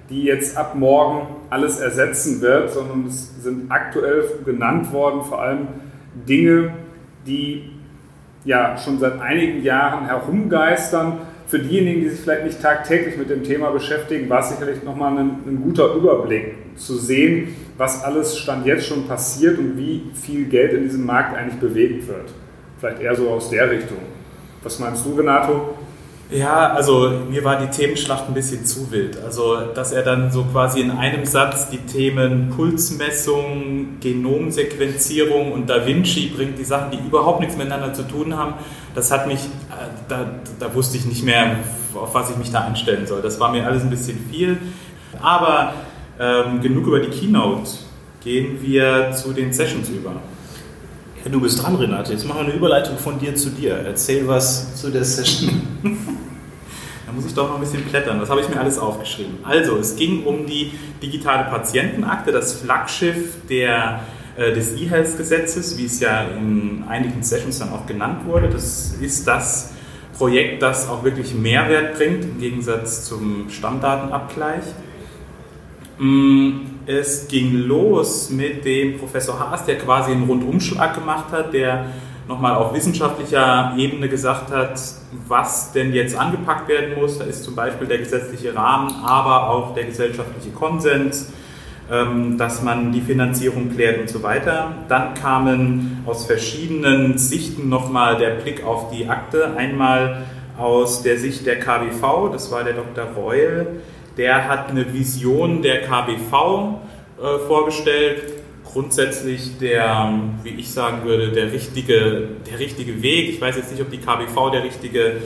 die 0.08 0.22
jetzt 0.22 0.56
ab 0.56 0.74
morgen 0.74 1.26
alles 1.50 1.80
ersetzen 1.80 2.40
wird, 2.40 2.72
sondern 2.72 3.06
es 3.06 3.42
sind 3.42 3.70
aktuell 3.70 4.24
genannt 4.44 4.92
worden 4.92 5.22
vor 5.22 5.42
allem 5.42 5.66
Dinge, 6.28 6.72
die 7.26 7.70
ja 8.44 8.78
schon 8.78 8.98
seit 9.00 9.20
einigen 9.20 9.62
Jahren 9.62 10.06
herumgeistern. 10.06 11.18
Für 11.48 11.60
diejenigen, 11.60 12.00
die 12.00 12.08
sich 12.08 12.20
vielleicht 12.20 12.44
nicht 12.44 12.60
tagtäglich 12.60 13.16
mit 13.16 13.30
dem 13.30 13.44
Thema 13.44 13.70
beschäftigen, 13.70 14.28
war 14.28 14.40
es 14.40 14.50
sicherlich 14.50 14.82
nochmal 14.82 15.16
ein, 15.16 15.30
ein 15.46 15.60
guter 15.62 15.94
Überblick 15.94 16.54
zu 16.76 16.96
sehen, 16.96 17.54
was 17.76 18.02
alles 18.02 18.36
Stand 18.36 18.66
jetzt 18.66 18.86
schon 18.86 19.06
passiert 19.06 19.58
und 19.58 19.78
wie 19.78 20.02
viel 20.14 20.46
Geld 20.46 20.72
in 20.72 20.82
diesem 20.82 21.06
Markt 21.06 21.36
eigentlich 21.36 21.60
bewegt 21.60 22.08
wird. 22.08 22.32
Vielleicht 22.78 23.00
eher 23.00 23.14
so 23.14 23.30
aus 23.30 23.48
der 23.50 23.70
Richtung. 23.70 23.98
Was 24.62 24.78
meinst 24.80 25.06
du, 25.06 25.14
Renato? 25.14 25.76
Ja, 26.28 26.72
also 26.72 27.12
mir 27.30 27.44
war 27.44 27.60
die 27.60 27.68
Themenschlacht 27.68 28.24
ein 28.26 28.34
bisschen 28.34 28.66
zu 28.66 28.90
wild. 28.90 29.16
Also, 29.22 29.58
dass 29.74 29.92
er 29.92 30.02
dann 30.02 30.32
so 30.32 30.42
quasi 30.42 30.80
in 30.80 30.90
einem 30.90 31.24
Satz 31.24 31.70
die 31.70 31.78
Themen 31.78 32.50
Pulsmessung, 32.50 33.98
Genomsequenzierung 34.00 35.52
und 35.52 35.70
Da 35.70 35.86
Vinci 35.86 36.32
bringt, 36.34 36.58
die 36.58 36.64
Sachen, 36.64 36.90
die 36.90 36.98
überhaupt 36.98 37.38
nichts 37.38 37.56
miteinander 37.56 37.92
zu 37.92 38.02
tun 38.02 38.36
haben, 38.36 38.54
das 38.96 39.12
hat 39.12 39.28
mich, 39.28 39.40
äh, 39.40 39.88
da, 40.08 40.26
da 40.58 40.74
wusste 40.74 40.96
ich 40.96 41.04
nicht 41.04 41.22
mehr, 41.22 41.56
auf 41.94 42.14
was 42.14 42.30
ich 42.30 42.36
mich 42.36 42.50
da 42.50 42.62
einstellen 42.62 43.06
soll. 43.06 43.22
Das 43.22 43.38
war 43.38 43.52
mir 43.52 43.64
alles 43.64 43.82
ein 43.82 43.90
bisschen 43.90 44.18
viel. 44.30 44.58
Aber 45.20 45.74
ähm, 46.18 46.60
genug 46.60 46.86
über 46.86 47.00
die 47.00 47.10
Keynote. 47.10 47.70
Gehen 48.24 48.58
wir 48.60 49.12
zu 49.12 49.32
den 49.32 49.52
Sessions 49.52 49.88
über. 49.90 50.12
Ja, 51.22 51.30
du 51.30 51.40
bist 51.40 51.62
dran, 51.62 51.76
Renate. 51.76 52.12
Jetzt 52.12 52.26
machen 52.26 52.40
wir 52.40 52.46
eine 52.46 52.54
Überleitung 52.54 52.96
von 52.96 53.18
dir 53.18 53.34
zu 53.34 53.50
dir. 53.50 53.74
Erzähl 53.84 54.26
was 54.26 54.80
zu 54.80 54.90
der 54.90 55.04
Session. 55.04 55.60
da 57.06 57.12
muss 57.12 57.26
ich 57.26 57.34
doch 57.34 57.48
noch 57.48 57.56
ein 57.56 57.60
bisschen 57.60 57.84
blättern. 57.84 58.18
Das 58.18 58.30
habe 58.30 58.40
ich 58.40 58.48
mir 58.48 58.58
alles 58.58 58.78
aufgeschrieben. 58.78 59.38
Also, 59.44 59.76
es 59.76 59.94
ging 59.94 60.24
um 60.24 60.46
die 60.46 60.72
digitale 61.02 61.44
Patientenakte, 61.50 62.32
das 62.32 62.54
Flaggschiff 62.54 63.46
der, 63.48 64.00
des 64.36 64.76
E-Health-Gesetzes, 64.76 65.78
wie 65.78 65.86
es 65.86 66.00
ja 66.00 66.24
in 66.24 66.84
einigen 66.88 67.22
Sessions 67.22 67.58
dann 67.58 67.70
auch 67.70 67.86
genannt 67.86 68.26
wurde. 68.26 68.48
Das 68.48 68.94
ist 69.00 69.26
das 69.26 69.72
Projekt, 70.16 70.62
das 70.62 70.88
auch 70.88 71.04
wirklich 71.04 71.34
Mehrwert 71.34 71.96
bringt 71.96 72.24
im 72.24 72.38
Gegensatz 72.38 73.06
zum 73.06 73.48
Stammdatenabgleich. 73.50 74.64
Mm, 75.98 76.50
es 76.86 77.28
ging 77.28 77.66
los 77.66 78.30
mit 78.30 78.64
dem 78.64 78.98
Professor 78.98 79.38
Haas, 79.38 79.64
der 79.64 79.78
quasi 79.78 80.12
einen 80.12 80.24
Rundumschlag 80.24 80.94
gemacht 80.94 81.32
hat, 81.32 81.52
der 81.52 81.86
nochmal 82.28 82.54
auf 82.56 82.74
wissenschaftlicher 82.74 83.74
Ebene 83.76 84.08
gesagt 84.08 84.50
hat, 84.50 84.80
was 85.28 85.72
denn 85.72 85.92
jetzt 85.92 86.16
angepackt 86.16 86.68
werden 86.68 86.94
muss. 86.96 87.18
Da 87.18 87.24
ist 87.24 87.44
zum 87.44 87.54
Beispiel 87.54 87.86
der 87.86 87.98
gesetzliche 87.98 88.54
Rahmen, 88.54 88.90
aber 89.04 89.50
auch 89.50 89.74
der 89.74 89.84
gesellschaftliche 89.84 90.50
Konsens, 90.50 91.32
dass 91.88 92.62
man 92.62 92.90
die 92.90 93.00
Finanzierung 93.00 93.70
klärt 93.70 94.00
und 94.00 94.08
so 94.08 94.22
weiter. 94.22 94.74
Dann 94.88 95.14
kamen 95.14 96.02
aus 96.04 96.26
verschiedenen 96.26 97.16
Sichten 97.16 97.68
nochmal 97.68 98.16
der 98.16 98.30
Blick 98.30 98.64
auf 98.64 98.90
die 98.90 99.08
Akte. 99.08 99.56
Einmal 99.56 100.24
aus 100.58 101.02
der 101.02 101.18
Sicht 101.18 101.46
der 101.46 101.60
KWV, 101.60 102.32
das 102.32 102.50
war 102.50 102.64
der 102.64 102.72
Dr. 102.72 103.04
Reul, 103.16 103.66
Der 104.16 104.48
hat 104.48 104.70
eine 104.70 104.92
Vision 104.94 105.60
der 105.62 105.82
KBV 105.82 106.80
äh, 107.22 107.38
vorgestellt. 107.46 108.22
Grundsätzlich 108.64 109.58
der, 109.58 110.12
wie 110.42 110.50
ich 110.50 110.70
sagen 110.70 111.04
würde, 111.04 111.32
der 111.32 111.52
richtige, 111.52 112.28
der 112.50 112.58
richtige 112.58 113.02
Weg. 113.02 113.28
Ich 113.28 113.40
weiß 113.40 113.56
jetzt 113.56 113.70
nicht, 113.70 113.80
ob 113.80 113.90
die 113.90 113.98
KBV 113.98 114.50
der 114.50 114.64
richtige 114.64 115.18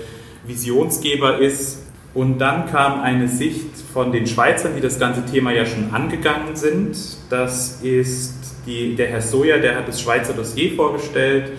Visionsgeber 0.44 1.38
ist. 1.38 1.89
Und 2.12 2.38
dann 2.38 2.66
kam 2.66 3.00
eine 3.00 3.28
Sicht 3.28 3.76
von 3.92 4.10
den 4.10 4.26
Schweizern, 4.26 4.72
die 4.74 4.80
das 4.80 4.98
ganze 4.98 5.24
Thema 5.24 5.52
ja 5.52 5.64
schon 5.64 5.94
angegangen 5.94 6.56
sind. 6.56 6.96
Das 7.30 7.82
ist 7.82 8.34
die, 8.66 8.96
der 8.96 9.08
Herr 9.08 9.22
Soja, 9.22 9.58
der 9.58 9.76
hat 9.76 9.86
das 9.86 10.00
Schweizer 10.00 10.32
Dossier 10.32 10.72
vorgestellt. 10.72 11.52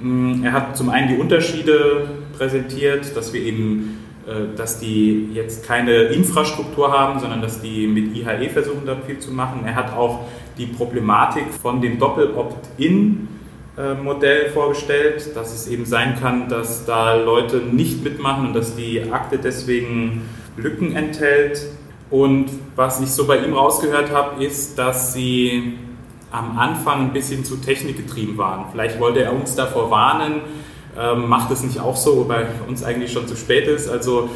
Mm, 0.00 0.44
er 0.44 0.52
hat 0.52 0.76
zum 0.76 0.90
einen 0.90 1.08
die 1.08 1.16
Unterschiede 1.16 2.08
präsentiert, 2.36 3.16
dass 3.16 3.32
wir 3.32 3.40
eben, 3.40 4.00
äh, 4.26 4.56
dass 4.56 4.80
die 4.80 5.28
jetzt 5.32 5.64
keine 5.64 5.92
Infrastruktur 6.04 6.90
haben, 6.90 7.20
sondern 7.20 7.40
dass 7.40 7.62
die 7.62 7.86
mit 7.86 8.16
IHE 8.16 8.50
versuchen, 8.50 8.84
da 8.84 8.96
viel 9.06 9.20
zu 9.20 9.30
machen. 9.30 9.60
Er 9.64 9.76
hat 9.76 9.92
auch 9.92 10.26
die 10.58 10.66
Problematik 10.66 11.44
von 11.62 11.80
dem 11.80 12.00
Doppel-Opt-in 12.00 13.28
Modell 13.76 14.50
vorgestellt, 14.50 15.34
dass 15.34 15.52
es 15.52 15.66
eben 15.66 15.84
sein 15.84 16.16
kann, 16.20 16.48
dass 16.48 16.84
da 16.86 17.16
Leute 17.16 17.56
nicht 17.56 18.04
mitmachen 18.04 18.46
und 18.46 18.52
dass 18.54 18.76
die 18.76 19.10
Akte 19.10 19.38
deswegen 19.38 20.28
Lücken 20.56 20.94
enthält. 20.94 21.60
Und 22.10 22.46
was 22.76 23.00
ich 23.00 23.10
so 23.10 23.26
bei 23.26 23.38
ihm 23.38 23.52
rausgehört 23.52 24.12
habe, 24.12 24.44
ist, 24.44 24.78
dass 24.78 25.12
sie 25.12 25.74
am 26.30 26.58
Anfang 26.58 27.00
ein 27.00 27.12
bisschen 27.12 27.44
zu 27.44 27.56
technikgetrieben 27.56 28.36
waren. 28.38 28.66
Vielleicht 28.70 29.00
wollte 29.00 29.22
er 29.22 29.32
uns 29.32 29.54
davor 29.54 29.90
warnen, 29.90 30.42
ähm, 30.98 31.28
macht 31.28 31.50
es 31.50 31.62
nicht 31.62 31.80
auch 31.80 31.96
so, 31.96 32.16
wobei 32.18 32.46
uns 32.68 32.84
eigentlich 32.84 33.12
schon 33.12 33.26
zu 33.26 33.36
spät 33.36 33.66
ist. 33.66 33.88
Also 33.88 34.30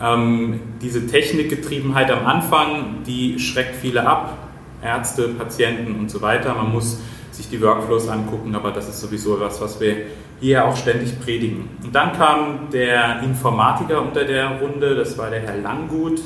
ähm, 0.00 0.60
diese 0.80 1.06
Technikgetriebenheit 1.06 2.10
am 2.10 2.26
Anfang, 2.26 3.02
die 3.06 3.38
schreckt 3.38 3.76
viele 3.76 4.06
ab, 4.06 4.38
Ärzte, 4.82 5.28
Patienten 5.28 5.98
und 5.98 6.10
so 6.10 6.22
weiter. 6.22 6.54
Man 6.54 6.72
muss 6.72 7.00
sich 7.40 7.50
die 7.50 7.60
Workflows 7.60 8.08
angucken, 8.08 8.54
aber 8.54 8.70
das 8.70 8.88
ist 8.88 9.00
sowieso 9.00 9.38
was, 9.40 9.60
was 9.60 9.80
wir 9.80 9.96
hier 10.40 10.64
auch 10.64 10.76
ständig 10.76 11.20
predigen. 11.20 11.68
Und 11.82 11.94
dann 11.94 12.12
kam 12.12 12.70
der 12.72 13.22
Informatiker 13.22 14.00
unter 14.00 14.24
der 14.24 14.60
Runde, 14.60 14.94
das 14.94 15.16
war 15.18 15.30
der 15.30 15.40
Herr 15.40 15.56
Langgut 15.58 16.20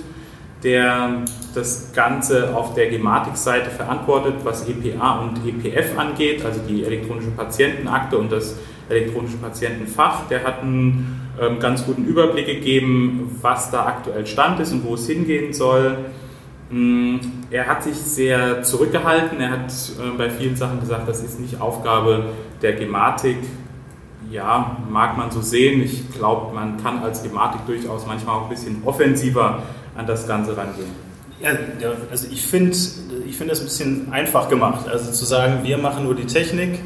der 0.64 1.22
das 1.54 1.92
Ganze 1.94 2.56
auf 2.56 2.74
der 2.74 2.88
Gematik-Seite 2.88 3.70
verantwortet, 3.70 4.36
was 4.42 4.66
EPA 4.66 5.20
und 5.20 5.46
EPF 5.46 5.96
angeht, 5.96 6.44
also 6.44 6.60
die 6.66 6.84
elektronische 6.84 7.30
Patientenakte 7.30 8.18
und 8.18 8.32
das 8.32 8.56
elektronische 8.88 9.36
Patientenfach. 9.36 10.26
Der 10.28 10.42
hat 10.42 10.62
einen 10.62 11.30
ähm, 11.40 11.60
ganz 11.60 11.84
guten 11.84 12.04
Überblick 12.06 12.46
gegeben, 12.46 13.38
was 13.40 13.70
da 13.70 13.86
aktuell 13.86 14.26
Stand 14.26 14.58
ist 14.58 14.72
und 14.72 14.84
wo 14.84 14.94
es 14.94 15.06
hingehen 15.06 15.52
soll. 15.52 15.98
Mm, 16.74 17.20
er 17.52 17.68
hat 17.68 17.84
sich 17.84 17.94
sehr 17.94 18.64
zurückgehalten. 18.64 19.40
Er 19.40 19.50
hat 19.52 19.70
äh, 19.70 20.18
bei 20.18 20.28
vielen 20.28 20.56
Sachen 20.56 20.80
gesagt, 20.80 21.08
das 21.08 21.22
ist 21.22 21.38
nicht 21.38 21.60
Aufgabe 21.60 22.30
der 22.62 22.72
Gematik. 22.72 23.36
Ja, 24.28 24.78
mag 24.90 25.16
man 25.16 25.30
so 25.30 25.40
sehen. 25.40 25.80
Ich 25.82 26.10
glaube, 26.12 26.52
man 26.52 26.82
kann 26.82 26.98
als 26.98 27.22
Gematik 27.22 27.60
durchaus 27.66 28.06
manchmal 28.08 28.38
auch 28.38 28.42
ein 28.44 28.48
bisschen 28.48 28.82
offensiver 28.84 29.62
an 29.94 30.04
das 30.08 30.26
Ganze 30.26 30.56
rangehen? 30.56 30.90
Ja, 31.40 31.52
also 32.10 32.26
ich 32.28 32.44
finde 32.44 32.76
ich 33.26 33.36
find 33.36 33.50
das 33.50 33.60
ein 33.60 33.66
bisschen 33.66 34.12
einfach 34.12 34.48
gemacht. 34.48 34.88
Also 34.88 35.12
zu 35.12 35.24
sagen, 35.24 35.60
wir 35.62 35.78
machen 35.78 36.02
nur 36.02 36.16
die 36.16 36.26
Technik. 36.26 36.80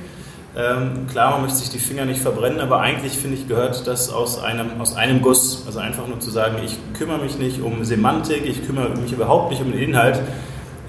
Ähm, 0.59 1.07
klar, 1.07 1.31
man 1.31 1.43
möchte 1.43 1.59
sich 1.59 1.71
die 1.71 1.79
Finger 1.79 2.05
nicht 2.05 2.21
verbrennen, 2.21 2.59
aber 2.59 2.81
eigentlich 2.81 3.17
finde 3.17 3.37
ich, 3.37 3.47
gehört 3.47 3.87
das 3.87 4.13
aus 4.13 4.43
einem, 4.43 4.81
aus 4.81 4.97
einem 4.97 5.23
Guss. 5.23 5.63
Also 5.67 5.79
einfach 5.79 6.09
nur 6.09 6.19
zu 6.19 6.31
sagen, 6.31 6.57
ich 6.65 6.77
kümmere 6.95 7.19
mich 7.19 7.39
nicht 7.39 7.63
um 7.63 7.85
Semantik, 7.85 8.45
ich 8.45 8.67
kümmere 8.67 8.89
mich 8.97 9.13
überhaupt 9.13 9.51
nicht 9.51 9.63
um 9.63 9.71
den 9.71 9.81
Inhalt. 9.81 10.21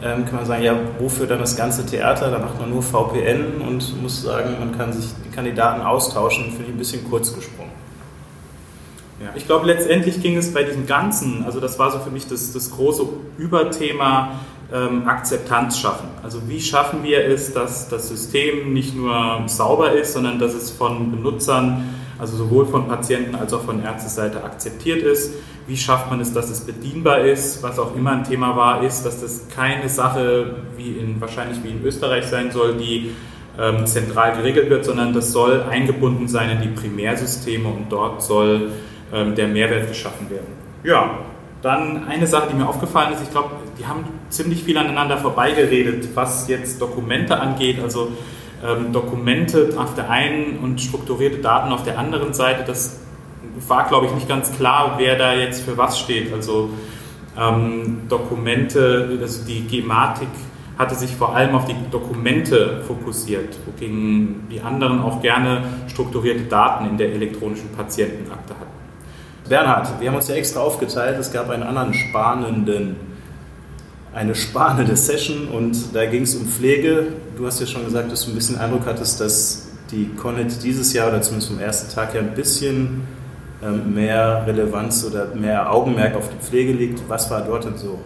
Ähm, 0.01 0.25
kann 0.25 0.37
man 0.37 0.45
sagen, 0.47 0.63
ja, 0.63 0.73
wofür 0.97 1.27
dann 1.27 1.37
das 1.37 1.55
ganze 1.55 1.85
Theater? 1.85 2.31
Da 2.31 2.39
macht 2.39 2.59
man 2.59 2.71
nur 2.71 2.81
VPN 2.81 3.61
und 3.61 4.01
muss 4.01 4.23
sagen, 4.23 4.55
man 4.57 4.75
kann 4.75 4.91
sich 4.91 5.11
die 5.23 5.29
Kandidaten 5.29 5.81
austauschen. 5.81 6.45
Finde 6.45 6.63
ich 6.63 6.69
ein 6.69 6.77
bisschen 6.77 7.07
kurz 7.07 7.35
gesprungen. 7.35 7.71
Ja, 9.21 9.29
ich 9.35 9.45
glaube, 9.45 9.67
letztendlich 9.67 10.19
ging 10.19 10.35
es 10.35 10.51
bei 10.51 10.63
diesem 10.63 10.87
Ganzen, 10.87 11.43
also 11.45 11.59
das 11.59 11.77
war 11.77 11.91
so 11.91 11.99
für 11.99 12.09
mich 12.09 12.25
das, 12.25 12.53
das 12.53 12.71
große 12.71 13.03
Überthema, 13.37 14.39
ähm, 14.73 15.07
Akzeptanz 15.07 15.79
schaffen. 15.79 16.07
Also 16.23 16.47
wie 16.47 16.61
schaffen 16.61 17.03
wir 17.03 17.25
es, 17.25 17.53
dass 17.53 17.89
das 17.89 18.09
System 18.09 18.73
nicht 18.73 18.95
nur 18.95 19.43
sauber 19.47 19.91
ist, 19.93 20.13
sondern 20.13 20.39
dass 20.39 20.53
es 20.53 20.69
von 20.69 21.11
Benutzern, 21.11 21.95
also 22.19 22.37
sowohl 22.37 22.65
von 22.65 22.87
Patienten 22.87 23.35
als 23.35 23.53
auch 23.53 23.63
von 23.63 23.83
Ärzteseite 23.83 24.43
akzeptiert 24.43 25.01
ist. 25.01 25.33
Wie 25.67 25.77
schafft 25.77 26.09
man 26.09 26.19
es, 26.19 26.33
dass 26.33 26.49
es 26.49 26.61
bedienbar 26.61 27.19
ist? 27.19 27.63
Was 27.63 27.79
auch 27.79 27.95
immer 27.95 28.11
ein 28.11 28.23
Thema 28.23 28.55
war, 28.55 28.83
ist, 28.83 29.03
dass 29.03 29.21
das 29.21 29.47
keine 29.55 29.87
Sache 29.87 30.55
wie 30.75 30.97
in, 30.97 31.21
wahrscheinlich 31.21 31.63
wie 31.63 31.69
in 31.69 31.83
Österreich 31.83 32.25
sein 32.25 32.51
soll, 32.51 32.75
die 32.75 33.11
ähm, 33.59 33.85
zentral 33.85 34.35
geregelt 34.37 34.69
wird, 34.69 34.85
sondern 34.85 35.13
das 35.13 35.31
soll 35.31 35.63
eingebunden 35.69 36.27
sein 36.27 36.49
in 36.49 36.61
die 36.61 36.69
Primärsysteme 36.69 37.67
und 37.69 37.91
dort 37.91 38.21
soll 38.21 38.71
ähm, 39.13 39.35
der 39.35 39.47
Mehrwert 39.47 39.87
geschaffen 39.87 40.29
werden. 40.29 40.47
Ja, 40.83 41.19
dann 41.61 42.07
eine 42.07 42.25
Sache, 42.25 42.47
die 42.51 42.55
mir 42.55 42.67
aufgefallen 42.67 43.13
ist, 43.13 43.21
ich 43.21 43.31
glaube, 43.31 43.49
die 43.79 43.87
haben 43.87 44.03
ziemlich 44.29 44.63
viel 44.63 44.77
aneinander 44.77 45.17
vorbeigeredet, 45.17 46.09
was 46.13 46.47
jetzt 46.47 46.81
Dokumente 46.81 47.39
angeht, 47.39 47.79
also 47.81 48.11
ähm, 48.65 48.91
Dokumente 48.91 49.73
auf 49.77 49.95
der 49.95 50.09
einen 50.09 50.59
und 50.59 50.81
strukturierte 50.81 51.37
Daten 51.37 51.71
auf 51.71 51.83
der 51.83 51.97
anderen 51.97 52.33
Seite. 52.33 52.63
Das 52.65 52.99
war, 53.67 53.87
glaube 53.87 54.07
ich, 54.07 54.13
nicht 54.13 54.27
ganz 54.27 54.51
klar, 54.51 54.95
wer 54.97 55.17
da 55.17 55.33
jetzt 55.33 55.61
für 55.61 55.77
was 55.77 55.97
steht. 55.97 56.33
Also 56.33 56.71
ähm, 57.37 58.01
Dokumente, 58.09 59.17
also 59.21 59.45
die 59.45 59.65
Gematik 59.65 60.27
hatte 60.77 60.95
sich 60.95 61.15
vor 61.15 61.35
allem 61.35 61.55
auf 61.55 61.65
die 61.65 61.75
Dokumente 61.89 62.81
fokussiert, 62.85 63.57
wogegen 63.65 64.47
die 64.49 64.61
anderen 64.61 65.01
auch 65.01 65.21
gerne 65.21 65.63
strukturierte 65.87 66.43
Daten 66.43 66.85
in 66.85 66.97
der 66.97 67.13
elektronischen 67.13 67.69
Patientenakte 67.75 68.53
hatten. 68.53 68.69
Bernhard, 69.47 69.99
wir 69.99 70.09
haben 70.09 70.15
uns 70.15 70.27
ja 70.27 70.35
extra 70.35 70.59
aufgeteilt. 70.59 71.17
Es 71.17 71.33
gab 71.33 71.49
einen 71.49 71.63
anderen 71.63 71.93
spannenden, 71.93 72.95
eine 74.13 74.35
spannende 74.35 74.95
Session 74.95 75.47
und 75.47 75.95
da 75.95 76.05
ging 76.05 76.23
es 76.23 76.35
um 76.35 76.45
Pflege. 76.45 77.07
Du 77.37 77.45
hast 77.45 77.59
ja 77.59 77.65
schon 77.65 77.85
gesagt, 77.85 78.11
dass 78.11 78.25
du 78.25 78.31
ein 78.31 78.35
bisschen 78.35 78.57
Eindruck 78.57 78.85
hattest, 78.85 79.21
dass 79.21 79.67
die 79.91 80.09
Connet 80.15 80.63
dieses 80.63 80.93
Jahr 80.93 81.09
oder 81.09 81.21
zumindest 81.21 81.51
vom 81.51 81.59
ersten 81.59 81.93
Tag 81.93 82.13
ja 82.13 82.21
ein 82.21 82.33
bisschen 82.33 83.01
ähm, 83.63 83.93
mehr 83.93 84.43
Relevanz 84.47 85.05
oder 85.05 85.27
mehr 85.35 85.71
Augenmerk 85.71 86.15
auf 86.15 86.29
die 86.29 86.43
Pflege 86.43 86.71
liegt. 86.73 87.07
Was 87.07 87.29
war 87.29 87.41
dort 87.41 87.65
denn 87.65 87.77
so? 87.77 87.99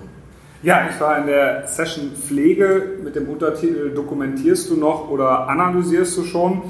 Ja, 0.61 0.87
ich 0.89 0.99
war 0.99 1.17
in 1.17 1.27
der 1.27 1.67
Session 1.67 2.11
Pflege 2.15 2.93
mit 3.03 3.15
dem 3.15 3.27
Untertitel 3.27 3.93
Dokumentierst 3.93 4.69
du 4.69 4.77
noch 4.77 5.09
oder 5.09 5.49
analysierst 5.49 6.17
du 6.17 6.23
schon? 6.23 6.61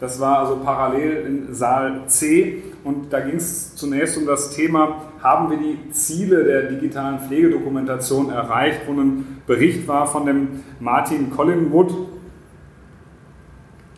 Das 0.00 0.20
war 0.20 0.40
also 0.40 0.56
parallel 0.56 1.26
in 1.26 1.54
Saal 1.54 2.02
C 2.06 2.62
und 2.84 3.12
da 3.12 3.20
ging 3.20 3.36
es 3.36 3.74
zunächst 3.76 4.18
um 4.18 4.26
das 4.26 4.50
Thema, 4.50 5.02
haben 5.22 5.50
wir 5.50 5.56
die 5.56 5.90
Ziele 5.90 6.44
der 6.44 6.62
digitalen 6.64 7.20
Pflegedokumentation 7.20 8.30
erreicht, 8.30 8.82
wo 8.86 8.92
ein 8.92 9.38
Bericht 9.46 9.88
war 9.88 10.06
von 10.06 10.26
dem 10.26 10.62
Martin 10.80 11.30
Collingwood, 11.30 11.92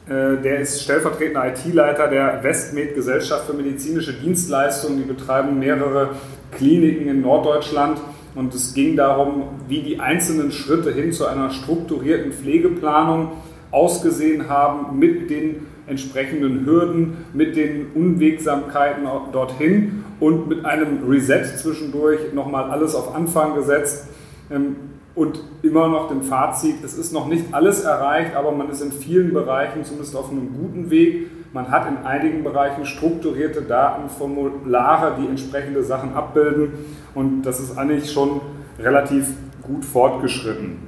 äh, 0.09 0.41
der 0.43 0.61
ist 0.61 0.83
stellvertretender 0.83 1.49
IT-Leiter 1.49 2.09
der 2.09 2.43
Westmed 2.43 2.95
Gesellschaft 2.95 3.47
für 3.47 3.53
medizinische 3.53 4.15
Dienstleistungen. 4.15 4.99
Die 4.99 5.05
betreiben 5.05 5.59
mehrere 5.59 6.11
Kliniken 6.57 7.09
in 7.09 7.21
Norddeutschland. 7.21 8.01
Und 8.35 8.55
es 8.55 8.73
ging 8.73 8.97
darum, 8.97 9.45
wie 9.69 9.83
die 9.83 10.01
einzelnen 10.01 10.53
Schritte 10.53 10.93
hin 10.93 11.13
zu 11.13 11.27
einer 11.27 11.51
strukturierten 11.51 12.33
Pflegeplanung 12.33 13.33
ausgesehen 13.71 14.49
haben 14.49 14.99
mit 14.99 15.29
den 15.29 15.67
entsprechenden 15.89 16.65
Hürden, 16.65 17.25
mit 17.33 17.57
den 17.57 17.87
Unwegsamkeiten 17.95 19.07
dorthin 19.33 20.05
und 20.21 20.49
mit 20.49 20.65
einem 20.65 21.09
Reset 21.09 21.45
zwischendurch 21.57 22.33
nochmal 22.35 22.71
alles 22.71 22.95
auf 22.95 23.15
Anfang 23.15 23.55
gesetzt 23.55 24.09
ähm, 24.51 24.77
und 25.15 25.41
immer 25.63 25.89
noch 25.89 26.09
dem 26.09 26.23
Fazit, 26.23 26.77
es 26.85 26.97
ist 26.97 27.13
noch 27.13 27.27
nicht 27.27 27.47
alles 27.53 27.83
erreicht, 27.83 28.37
aber 28.37 28.53
man 28.53 28.71
ist 28.71 28.81
in 28.81 28.93
vielen 28.93 29.33
Bereichen 29.33 29.85
zumindest 29.85 30.15
auf 30.15 30.31
einem 30.31 30.55
guten 30.57 30.91
Weg. 30.91 31.27
Man 31.53 31.71
hat 31.71 31.89
in 31.89 32.07
einigen 32.07 32.45
Bereichen 32.45 32.85
strukturierte 32.85 33.63
Datenformulare, 33.63 35.17
die 35.21 35.27
entsprechende 35.27 35.83
Sachen 35.83 36.15
abbilden 36.15 36.73
und 37.15 37.43
das 37.43 37.59
ist 37.59 37.77
eigentlich 37.77 38.13
schon 38.13 38.41
relativ 38.79 39.27
gut 39.63 39.85
fortgeschritten. 39.85 40.79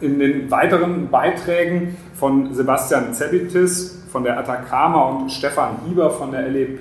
In 0.00 0.18
den 0.18 0.50
weiteren 0.50 1.08
Beiträgen 1.08 1.96
von 2.14 2.54
Sebastian 2.54 3.14
Zebitis 3.14 3.97
von 4.08 4.24
der 4.24 4.38
Atacama 4.38 5.04
und 5.10 5.30
Stefan 5.30 5.76
Hieber 5.86 6.10
von 6.10 6.32
der 6.32 6.48
LEP 6.48 6.80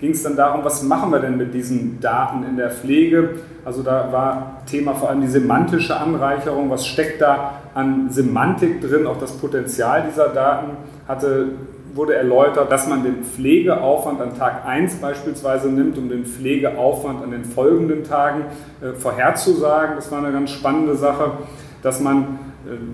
ging 0.00 0.12
es 0.12 0.22
dann 0.22 0.36
darum, 0.36 0.64
was 0.64 0.82
machen 0.82 1.10
wir 1.10 1.18
denn 1.18 1.36
mit 1.36 1.52
diesen 1.52 2.00
Daten 2.00 2.44
in 2.44 2.56
der 2.56 2.70
Pflege? 2.70 3.30
Also 3.64 3.82
da 3.82 4.12
war 4.12 4.62
Thema 4.66 4.94
vor 4.94 5.10
allem 5.10 5.20
die 5.20 5.28
semantische 5.28 5.96
Anreicherung, 5.96 6.70
was 6.70 6.86
steckt 6.86 7.20
da 7.20 7.54
an 7.74 8.10
Semantik 8.10 8.80
drin, 8.80 9.06
auch 9.06 9.18
das 9.18 9.32
Potenzial 9.32 10.04
dieser 10.08 10.28
Daten 10.28 10.76
hatte 11.08 11.48
wurde 11.94 12.14
erläutert, 12.14 12.70
dass 12.70 12.86
man 12.86 13.02
den 13.02 13.24
Pflegeaufwand 13.24 14.20
an 14.20 14.38
Tag 14.38 14.64
1 14.66 14.96
beispielsweise 14.96 15.68
nimmt, 15.68 15.98
um 15.98 16.08
den 16.08 16.24
Pflegeaufwand 16.24 17.22
an 17.22 17.30
den 17.30 17.44
folgenden 17.44 18.04
Tagen 18.04 18.44
äh, 18.80 18.92
vorherzusagen. 18.92 19.96
Das 19.96 20.10
war 20.12 20.18
eine 20.18 20.32
ganz 20.32 20.50
spannende 20.50 20.94
Sache, 20.96 21.32
dass 21.82 22.00
man 22.00 22.38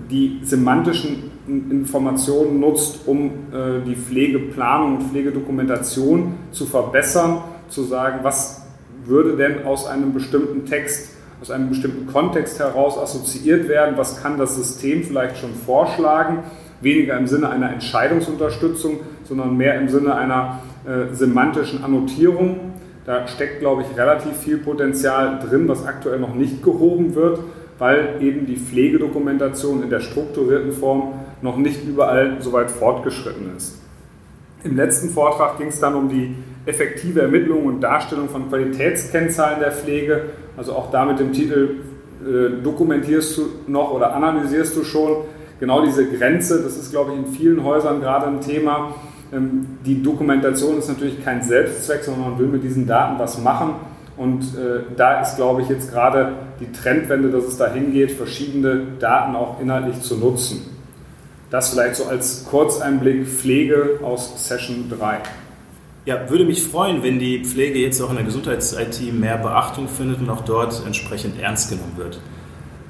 die 0.09 0.39
semantischen 0.43 1.31
Informationen 1.47 2.59
nutzt, 2.59 3.07
um 3.07 3.25
äh, 3.51 3.83
die 3.85 3.95
Pflegeplanung 3.95 4.97
und 4.97 5.03
Pflegedokumentation 5.09 6.33
zu 6.51 6.65
verbessern, 6.65 7.43
zu 7.69 7.83
sagen, 7.83 8.19
was 8.21 8.63
würde 9.05 9.35
denn 9.35 9.65
aus 9.65 9.87
einem 9.87 10.13
bestimmten 10.13 10.65
Text, 10.65 11.15
aus 11.41 11.51
einem 11.51 11.69
bestimmten 11.69 12.07
Kontext 12.07 12.59
heraus 12.59 12.97
assoziiert 12.97 13.67
werden, 13.67 13.97
was 13.97 14.21
kann 14.21 14.37
das 14.37 14.55
System 14.55 15.03
vielleicht 15.03 15.37
schon 15.37 15.53
vorschlagen, 15.53 16.43
weniger 16.81 17.17
im 17.17 17.27
Sinne 17.27 17.49
einer 17.49 17.71
Entscheidungsunterstützung, 17.71 18.99
sondern 19.23 19.57
mehr 19.57 19.79
im 19.79 19.89
Sinne 19.89 20.15
einer 20.15 20.59
äh, 20.85 21.13
semantischen 21.13 21.83
Annotierung. 21.83 22.73
Da 23.05 23.27
steckt, 23.27 23.59
glaube 23.59 23.83
ich, 23.83 23.97
relativ 23.97 24.37
viel 24.37 24.57
Potenzial 24.57 25.39
drin, 25.39 25.67
was 25.67 25.85
aktuell 25.85 26.19
noch 26.19 26.33
nicht 26.33 26.63
gehoben 26.63 27.15
wird 27.15 27.39
weil 27.77 28.17
eben 28.21 28.45
die 28.45 28.55
Pflegedokumentation 28.55 29.83
in 29.83 29.89
der 29.89 29.99
strukturierten 29.99 30.71
Form 30.71 31.13
noch 31.41 31.57
nicht 31.57 31.85
überall 31.85 32.37
so 32.39 32.53
weit 32.53 32.71
fortgeschritten 32.71 33.55
ist. 33.55 33.81
Im 34.63 34.75
letzten 34.75 35.09
Vortrag 35.09 35.57
ging 35.57 35.67
es 35.67 35.79
dann 35.79 35.95
um 35.95 36.09
die 36.09 36.35
effektive 36.65 37.21
Ermittlung 37.21 37.65
und 37.65 37.81
Darstellung 37.81 38.29
von 38.29 38.49
Qualitätskennzahlen 38.49 39.59
der 39.59 39.71
Pflege, 39.71 40.23
also 40.57 40.73
auch 40.73 40.89
da 40.89 41.05
mit 41.05 41.19
dem 41.19 41.33
Titel 41.33 41.81
äh, 42.25 42.63
dokumentierst 42.63 43.37
du 43.37 43.41
noch 43.67 43.91
oder 43.91 44.15
analysierst 44.15 44.75
du 44.75 44.83
schon. 44.83 45.17
Genau 45.59 45.83
diese 45.85 46.09
Grenze, 46.09 46.63
das 46.63 46.77
ist, 46.77 46.91
glaube 46.91 47.11
ich, 47.11 47.19
in 47.19 47.27
vielen 47.27 47.63
Häusern 47.63 48.01
gerade 48.01 48.27
ein 48.27 48.41
Thema. 48.41 48.95
Ähm, 49.31 49.67
die 49.85 50.01
Dokumentation 50.01 50.79
ist 50.79 50.87
natürlich 50.87 51.23
kein 51.23 51.43
Selbstzweck, 51.43 52.03
sondern 52.03 52.31
man 52.31 52.39
will 52.39 52.47
mit 52.47 52.63
diesen 52.63 52.87
Daten 52.87 53.19
was 53.19 53.41
machen. 53.41 53.75
Und 54.17 54.43
äh, 54.55 54.81
da 54.95 55.21
ist, 55.21 55.35
glaube 55.35 55.61
ich, 55.61 55.69
jetzt 55.69 55.91
gerade 55.91 56.33
die 56.59 56.71
Trendwende, 56.71 57.29
dass 57.29 57.45
es 57.45 57.57
dahin 57.57 57.91
geht, 57.91 58.11
verschiedene 58.11 58.83
Daten 58.99 59.35
auch 59.35 59.59
inhaltlich 59.59 59.99
zu 60.01 60.15
nutzen. 60.15 60.61
Das 61.49 61.69
vielleicht 61.69 61.95
so 61.95 62.05
als 62.05 62.45
Kurzeinblick 62.49 63.27
Pflege 63.27 63.99
aus 64.03 64.47
Session 64.47 64.89
3. 64.89 65.19
Ja, 66.05 66.29
würde 66.29 66.45
mich 66.45 66.63
freuen, 66.63 67.03
wenn 67.03 67.19
die 67.19 67.43
Pflege 67.43 67.79
jetzt 67.79 68.01
auch 68.01 68.09
in 68.09 68.15
der 68.15 68.25
Gesundheits-IT 68.25 69.13
mehr 69.13 69.37
Beachtung 69.37 69.87
findet 69.87 70.19
und 70.19 70.29
auch 70.29 70.41
dort 70.41 70.81
entsprechend 70.85 71.41
ernst 71.41 71.69
genommen 71.69 71.93
wird. 71.97 72.19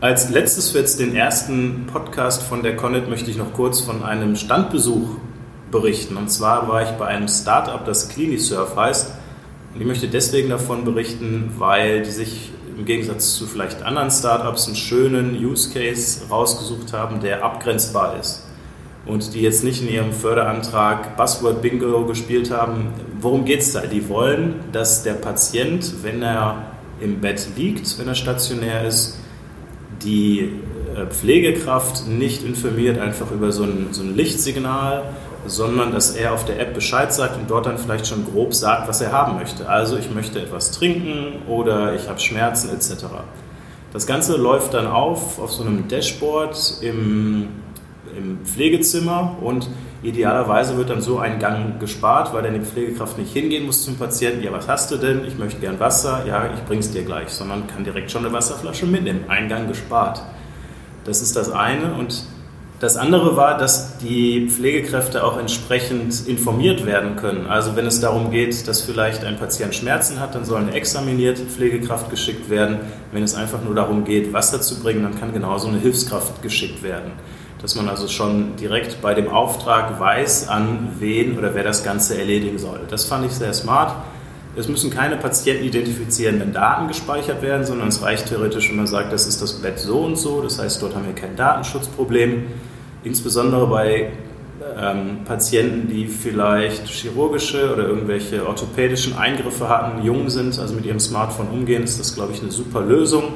Als 0.02 0.30
letztes 0.30 0.72
für 0.72 0.80
jetzt 0.80 1.00
den 1.00 1.16
ersten 1.16 1.88
Podcast 1.88 2.44
von 2.44 2.62
der 2.62 2.76
Connet 2.76 3.10
möchte 3.10 3.32
ich 3.32 3.38
noch 3.38 3.54
kurz 3.54 3.80
von 3.80 4.04
einem 4.04 4.36
Standbesuch 4.36 5.18
berichten. 5.72 6.18
Und 6.18 6.30
zwar 6.30 6.68
war 6.68 6.84
ich 6.84 6.90
bei 6.92 7.08
einem 7.08 7.28
Startup, 7.28 7.84
das 7.86 8.10
CliniSurf 8.10 8.76
heißt. 8.76 9.14
Und 9.76 9.82
ich 9.82 9.88
möchte 9.88 10.08
deswegen 10.08 10.50
davon 10.50 10.86
berichten, 10.86 11.52
weil 11.58 12.02
die 12.02 12.12
sich 12.12 12.52
im 12.78 12.86
Gegensatz 12.86 13.36
zu 13.36 13.46
vielleicht 13.46 13.84
anderen 13.84 14.10
Startups 14.10 14.68
einen 14.68 14.78
schönen 14.78 15.36
Use 15.36 15.74
Case 15.74 16.30
rausgesucht 16.30 16.94
haben, 16.94 17.20
der 17.20 17.44
abgrenzbar 17.44 18.18
ist. 18.18 18.44
Und 19.06 19.34
die 19.34 19.42
jetzt 19.42 19.66
nicht 19.66 19.82
in 19.82 19.90
ihrem 19.90 20.14
Förderantrag 20.14 21.18
Buzzword 21.18 21.62
Bingo 21.62 22.06
gespielt 22.06 22.52
haben. 22.52 22.88
Worum 23.20 23.44
geht 23.44 23.60
es 23.60 23.74
da? 23.74 23.82
Die 23.82 24.08
wollen, 24.08 24.62
dass 24.72 25.04
der 25.04 25.14
Patient, 25.14 26.04
wenn 26.04 26.24
er 26.24 26.72
im 27.02 27.20
Bett 27.20 27.46
liegt, 27.58 28.00
wenn 28.00 28.08
er 28.08 28.16
stationär 28.16 28.88
ist, 28.88 29.20
die 30.04 30.54
äh, 30.96 31.06
Pflegekraft 31.08 32.08
nicht 32.08 32.44
informiert 32.44 32.98
einfach 32.98 33.30
über 33.32 33.52
so 33.52 33.64
ein, 33.64 33.90
so 33.92 34.04
ein 34.04 34.16
Lichtsignal, 34.16 35.04
sondern 35.48 35.92
dass 35.92 36.12
er 36.12 36.34
auf 36.34 36.46
der 36.46 36.60
App 36.60 36.74
Bescheid 36.74 37.14
sagt 37.14 37.38
und 37.38 37.50
dort 37.50 37.66
dann 37.66 37.78
vielleicht 37.78 38.08
schon 38.08 38.26
grob 38.26 38.54
sagt, 38.54 38.88
was 38.88 39.02
er 39.02 39.12
haben 39.12 39.36
möchte. 39.36 39.68
Also 39.70 39.98
ich 39.98 40.10
möchte 40.12 40.40
etwas 40.40 40.72
trinken 40.72 41.44
oder 41.48 41.94
ich 41.96 42.08
habe 42.08 42.20
Schmerzen 42.20 42.70
etc. 42.70 43.06
Das 43.94 44.08
Ganze 44.08 44.38
läuft 44.38 44.74
dann 44.74 44.88
auf 44.88 45.40
auf 45.40 45.52
so 45.52 45.64
einem 45.64 45.88
Dashboard 45.88 46.80
im, 46.82 47.48
im 48.18 48.40
Pflegezimmer 48.44 49.38
und 49.42 49.70
idealerweise 50.04 50.78
wird 50.78 50.90
dann 50.90 51.02
so 51.02 51.20
ein 51.20 51.40
Gang 51.40 51.80
gespart, 51.80 52.34
weil 52.34 52.44
dann 52.44 52.54
die 52.54 52.60
Pflegekraft 52.60 53.18
nicht 53.18 53.34
hingehen 53.34 53.66
muss 53.66 53.84
zum 53.84 53.96
Patienten, 53.96 54.44
ja 54.44 54.52
was 54.52 54.68
hast 54.68 54.92
du 54.92 54.98
denn, 54.98 55.26
ich 55.26 55.38
möchte 55.38 55.60
gern 55.60 55.80
Wasser, 55.80 56.24
ja 56.28 56.50
ich 56.54 56.64
bring's 56.66 56.92
dir 56.92 57.04
gleich, 57.04 57.30
sondern 57.30 57.68
kann 57.68 57.84
direkt 57.84 58.12
schon 58.12 58.26
eine 58.26 58.34
Wasserflasche 58.34 58.86
mitnehmen, 58.86 59.26
ein 59.28 59.48
Gang 59.50 59.68
gespart. 59.68 60.22
Das 61.06 61.22
ist 61.22 61.36
das 61.36 61.52
eine 61.52 61.94
und 61.94 62.26
das 62.80 62.98
andere 62.98 63.38
war, 63.38 63.58
dass 63.58 63.98
die 64.00 64.50
Pflegekräfte 64.50 65.24
auch 65.24 65.38
entsprechend 65.38 66.28
informiert 66.28 66.86
werden 66.86 67.16
können. 67.16 67.48
Also 67.48 67.78
wenn 67.78 67.86
es 67.86 68.02
darum 68.02 68.32
geht, 68.32 68.68
dass 68.68 68.82
vielleicht 68.82 69.24
ein 69.24 69.38
Patient 69.38 69.74
Schmerzen 69.74 70.20
hat, 70.20 70.36
dann 70.36 70.44
soll 70.44 70.60
eine 70.60 70.74
examinierte 70.74 71.44
Pflegekraft 71.44 72.10
geschickt 72.10 72.50
werden. 72.50 72.80
Wenn 73.14 73.24
es 73.24 73.34
einfach 73.34 73.64
nur 73.64 73.76
darum 73.76 74.04
geht, 74.04 74.34
Wasser 74.34 74.60
zu 74.60 74.82
bringen, 74.82 75.04
dann 75.04 75.18
kann 75.18 75.32
genauso 75.32 75.70
eine 75.70 75.80
Hilfskraft 75.80 76.42
geschickt 76.42 76.84
werden. 76.84 77.14
Dass 77.62 77.76
man 77.76 77.88
also 77.88 78.10
schon 78.10 78.58
direkt 78.58 79.02
bei 79.02 79.14
dem 79.14 79.30
Auftrag 79.30 79.98
weiß, 79.98 80.50
an 80.50 80.90
wen 81.00 81.38
oder 81.38 81.56
wer 81.56 81.64
das 81.64 81.82
Ganze 81.82 82.20
erledigen 82.20 82.60
soll. 82.60 82.82
Das 82.90 83.06
fand 83.06 83.26
ich 83.26 83.32
sehr 83.32 83.54
smart. 83.54 83.96
Es 84.58 84.70
müssen 84.70 84.90
keine 84.90 85.18
patientenidentifizierenden 85.18 86.54
Daten 86.54 86.88
gespeichert 86.88 87.42
werden, 87.42 87.66
sondern 87.66 87.90
es 87.90 88.02
reicht 88.02 88.30
theoretisch, 88.30 88.70
wenn 88.70 88.78
man 88.78 88.88
sagt, 88.88 89.12
das 89.12 89.28
ist 89.28 89.42
das 89.42 89.52
Bett 89.54 89.80
so 89.80 90.00
und 90.00 90.18
so. 90.18 90.42
Das 90.42 90.60
heißt, 90.60 90.82
dort 90.82 90.96
haben 90.96 91.06
wir 91.06 91.14
kein 91.14 91.36
Datenschutzproblem. 91.36 92.46
Insbesondere 93.04 93.68
bei 93.68 94.14
ähm, 94.80 95.26
Patienten, 95.26 95.90
die 95.90 96.08
vielleicht 96.08 96.88
chirurgische 96.88 97.74
oder 97.74 97.86
irgendwelche 97.88 98.48
orthopädischen 98.48 99.18
Eingriffe 99.18 99.68
hatten, 99.68 100.06
jung 100.06 100.30
sind, 100.30 100.58
also 100.58 100.74
mit 100.74 100.86
ihrem 100.86 101.02
Smartphone 101.02 101.50
umgehen, 101.50 101.84
ist 101.84 102.00
das, 102.00 102.16
glaube 102.16 102.32
ich, 102.34 102.42
eine 102.42 102.52
super 102.52 102.80
Lösung. 102.82 103.34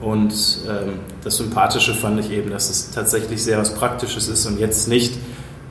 Und 0.00 0.34
ähm, 0.68 1.00
das 1.24 1.38
Sympathische 1.38 1.94
fand 1.94 2.20
ich 2.20 2.30
eben, 2.30 2.50
dass 2.50 2.68
es 2.70 2.90
tatsächlich 2.90 3.42
sehr 3.42 3.58
was 3.58 3.74
Praktisches 3.74 4.28
ist 4.28 4.46
und 4.46 4.58
jetzt 4.58 4.88
nicht 4.88 5.14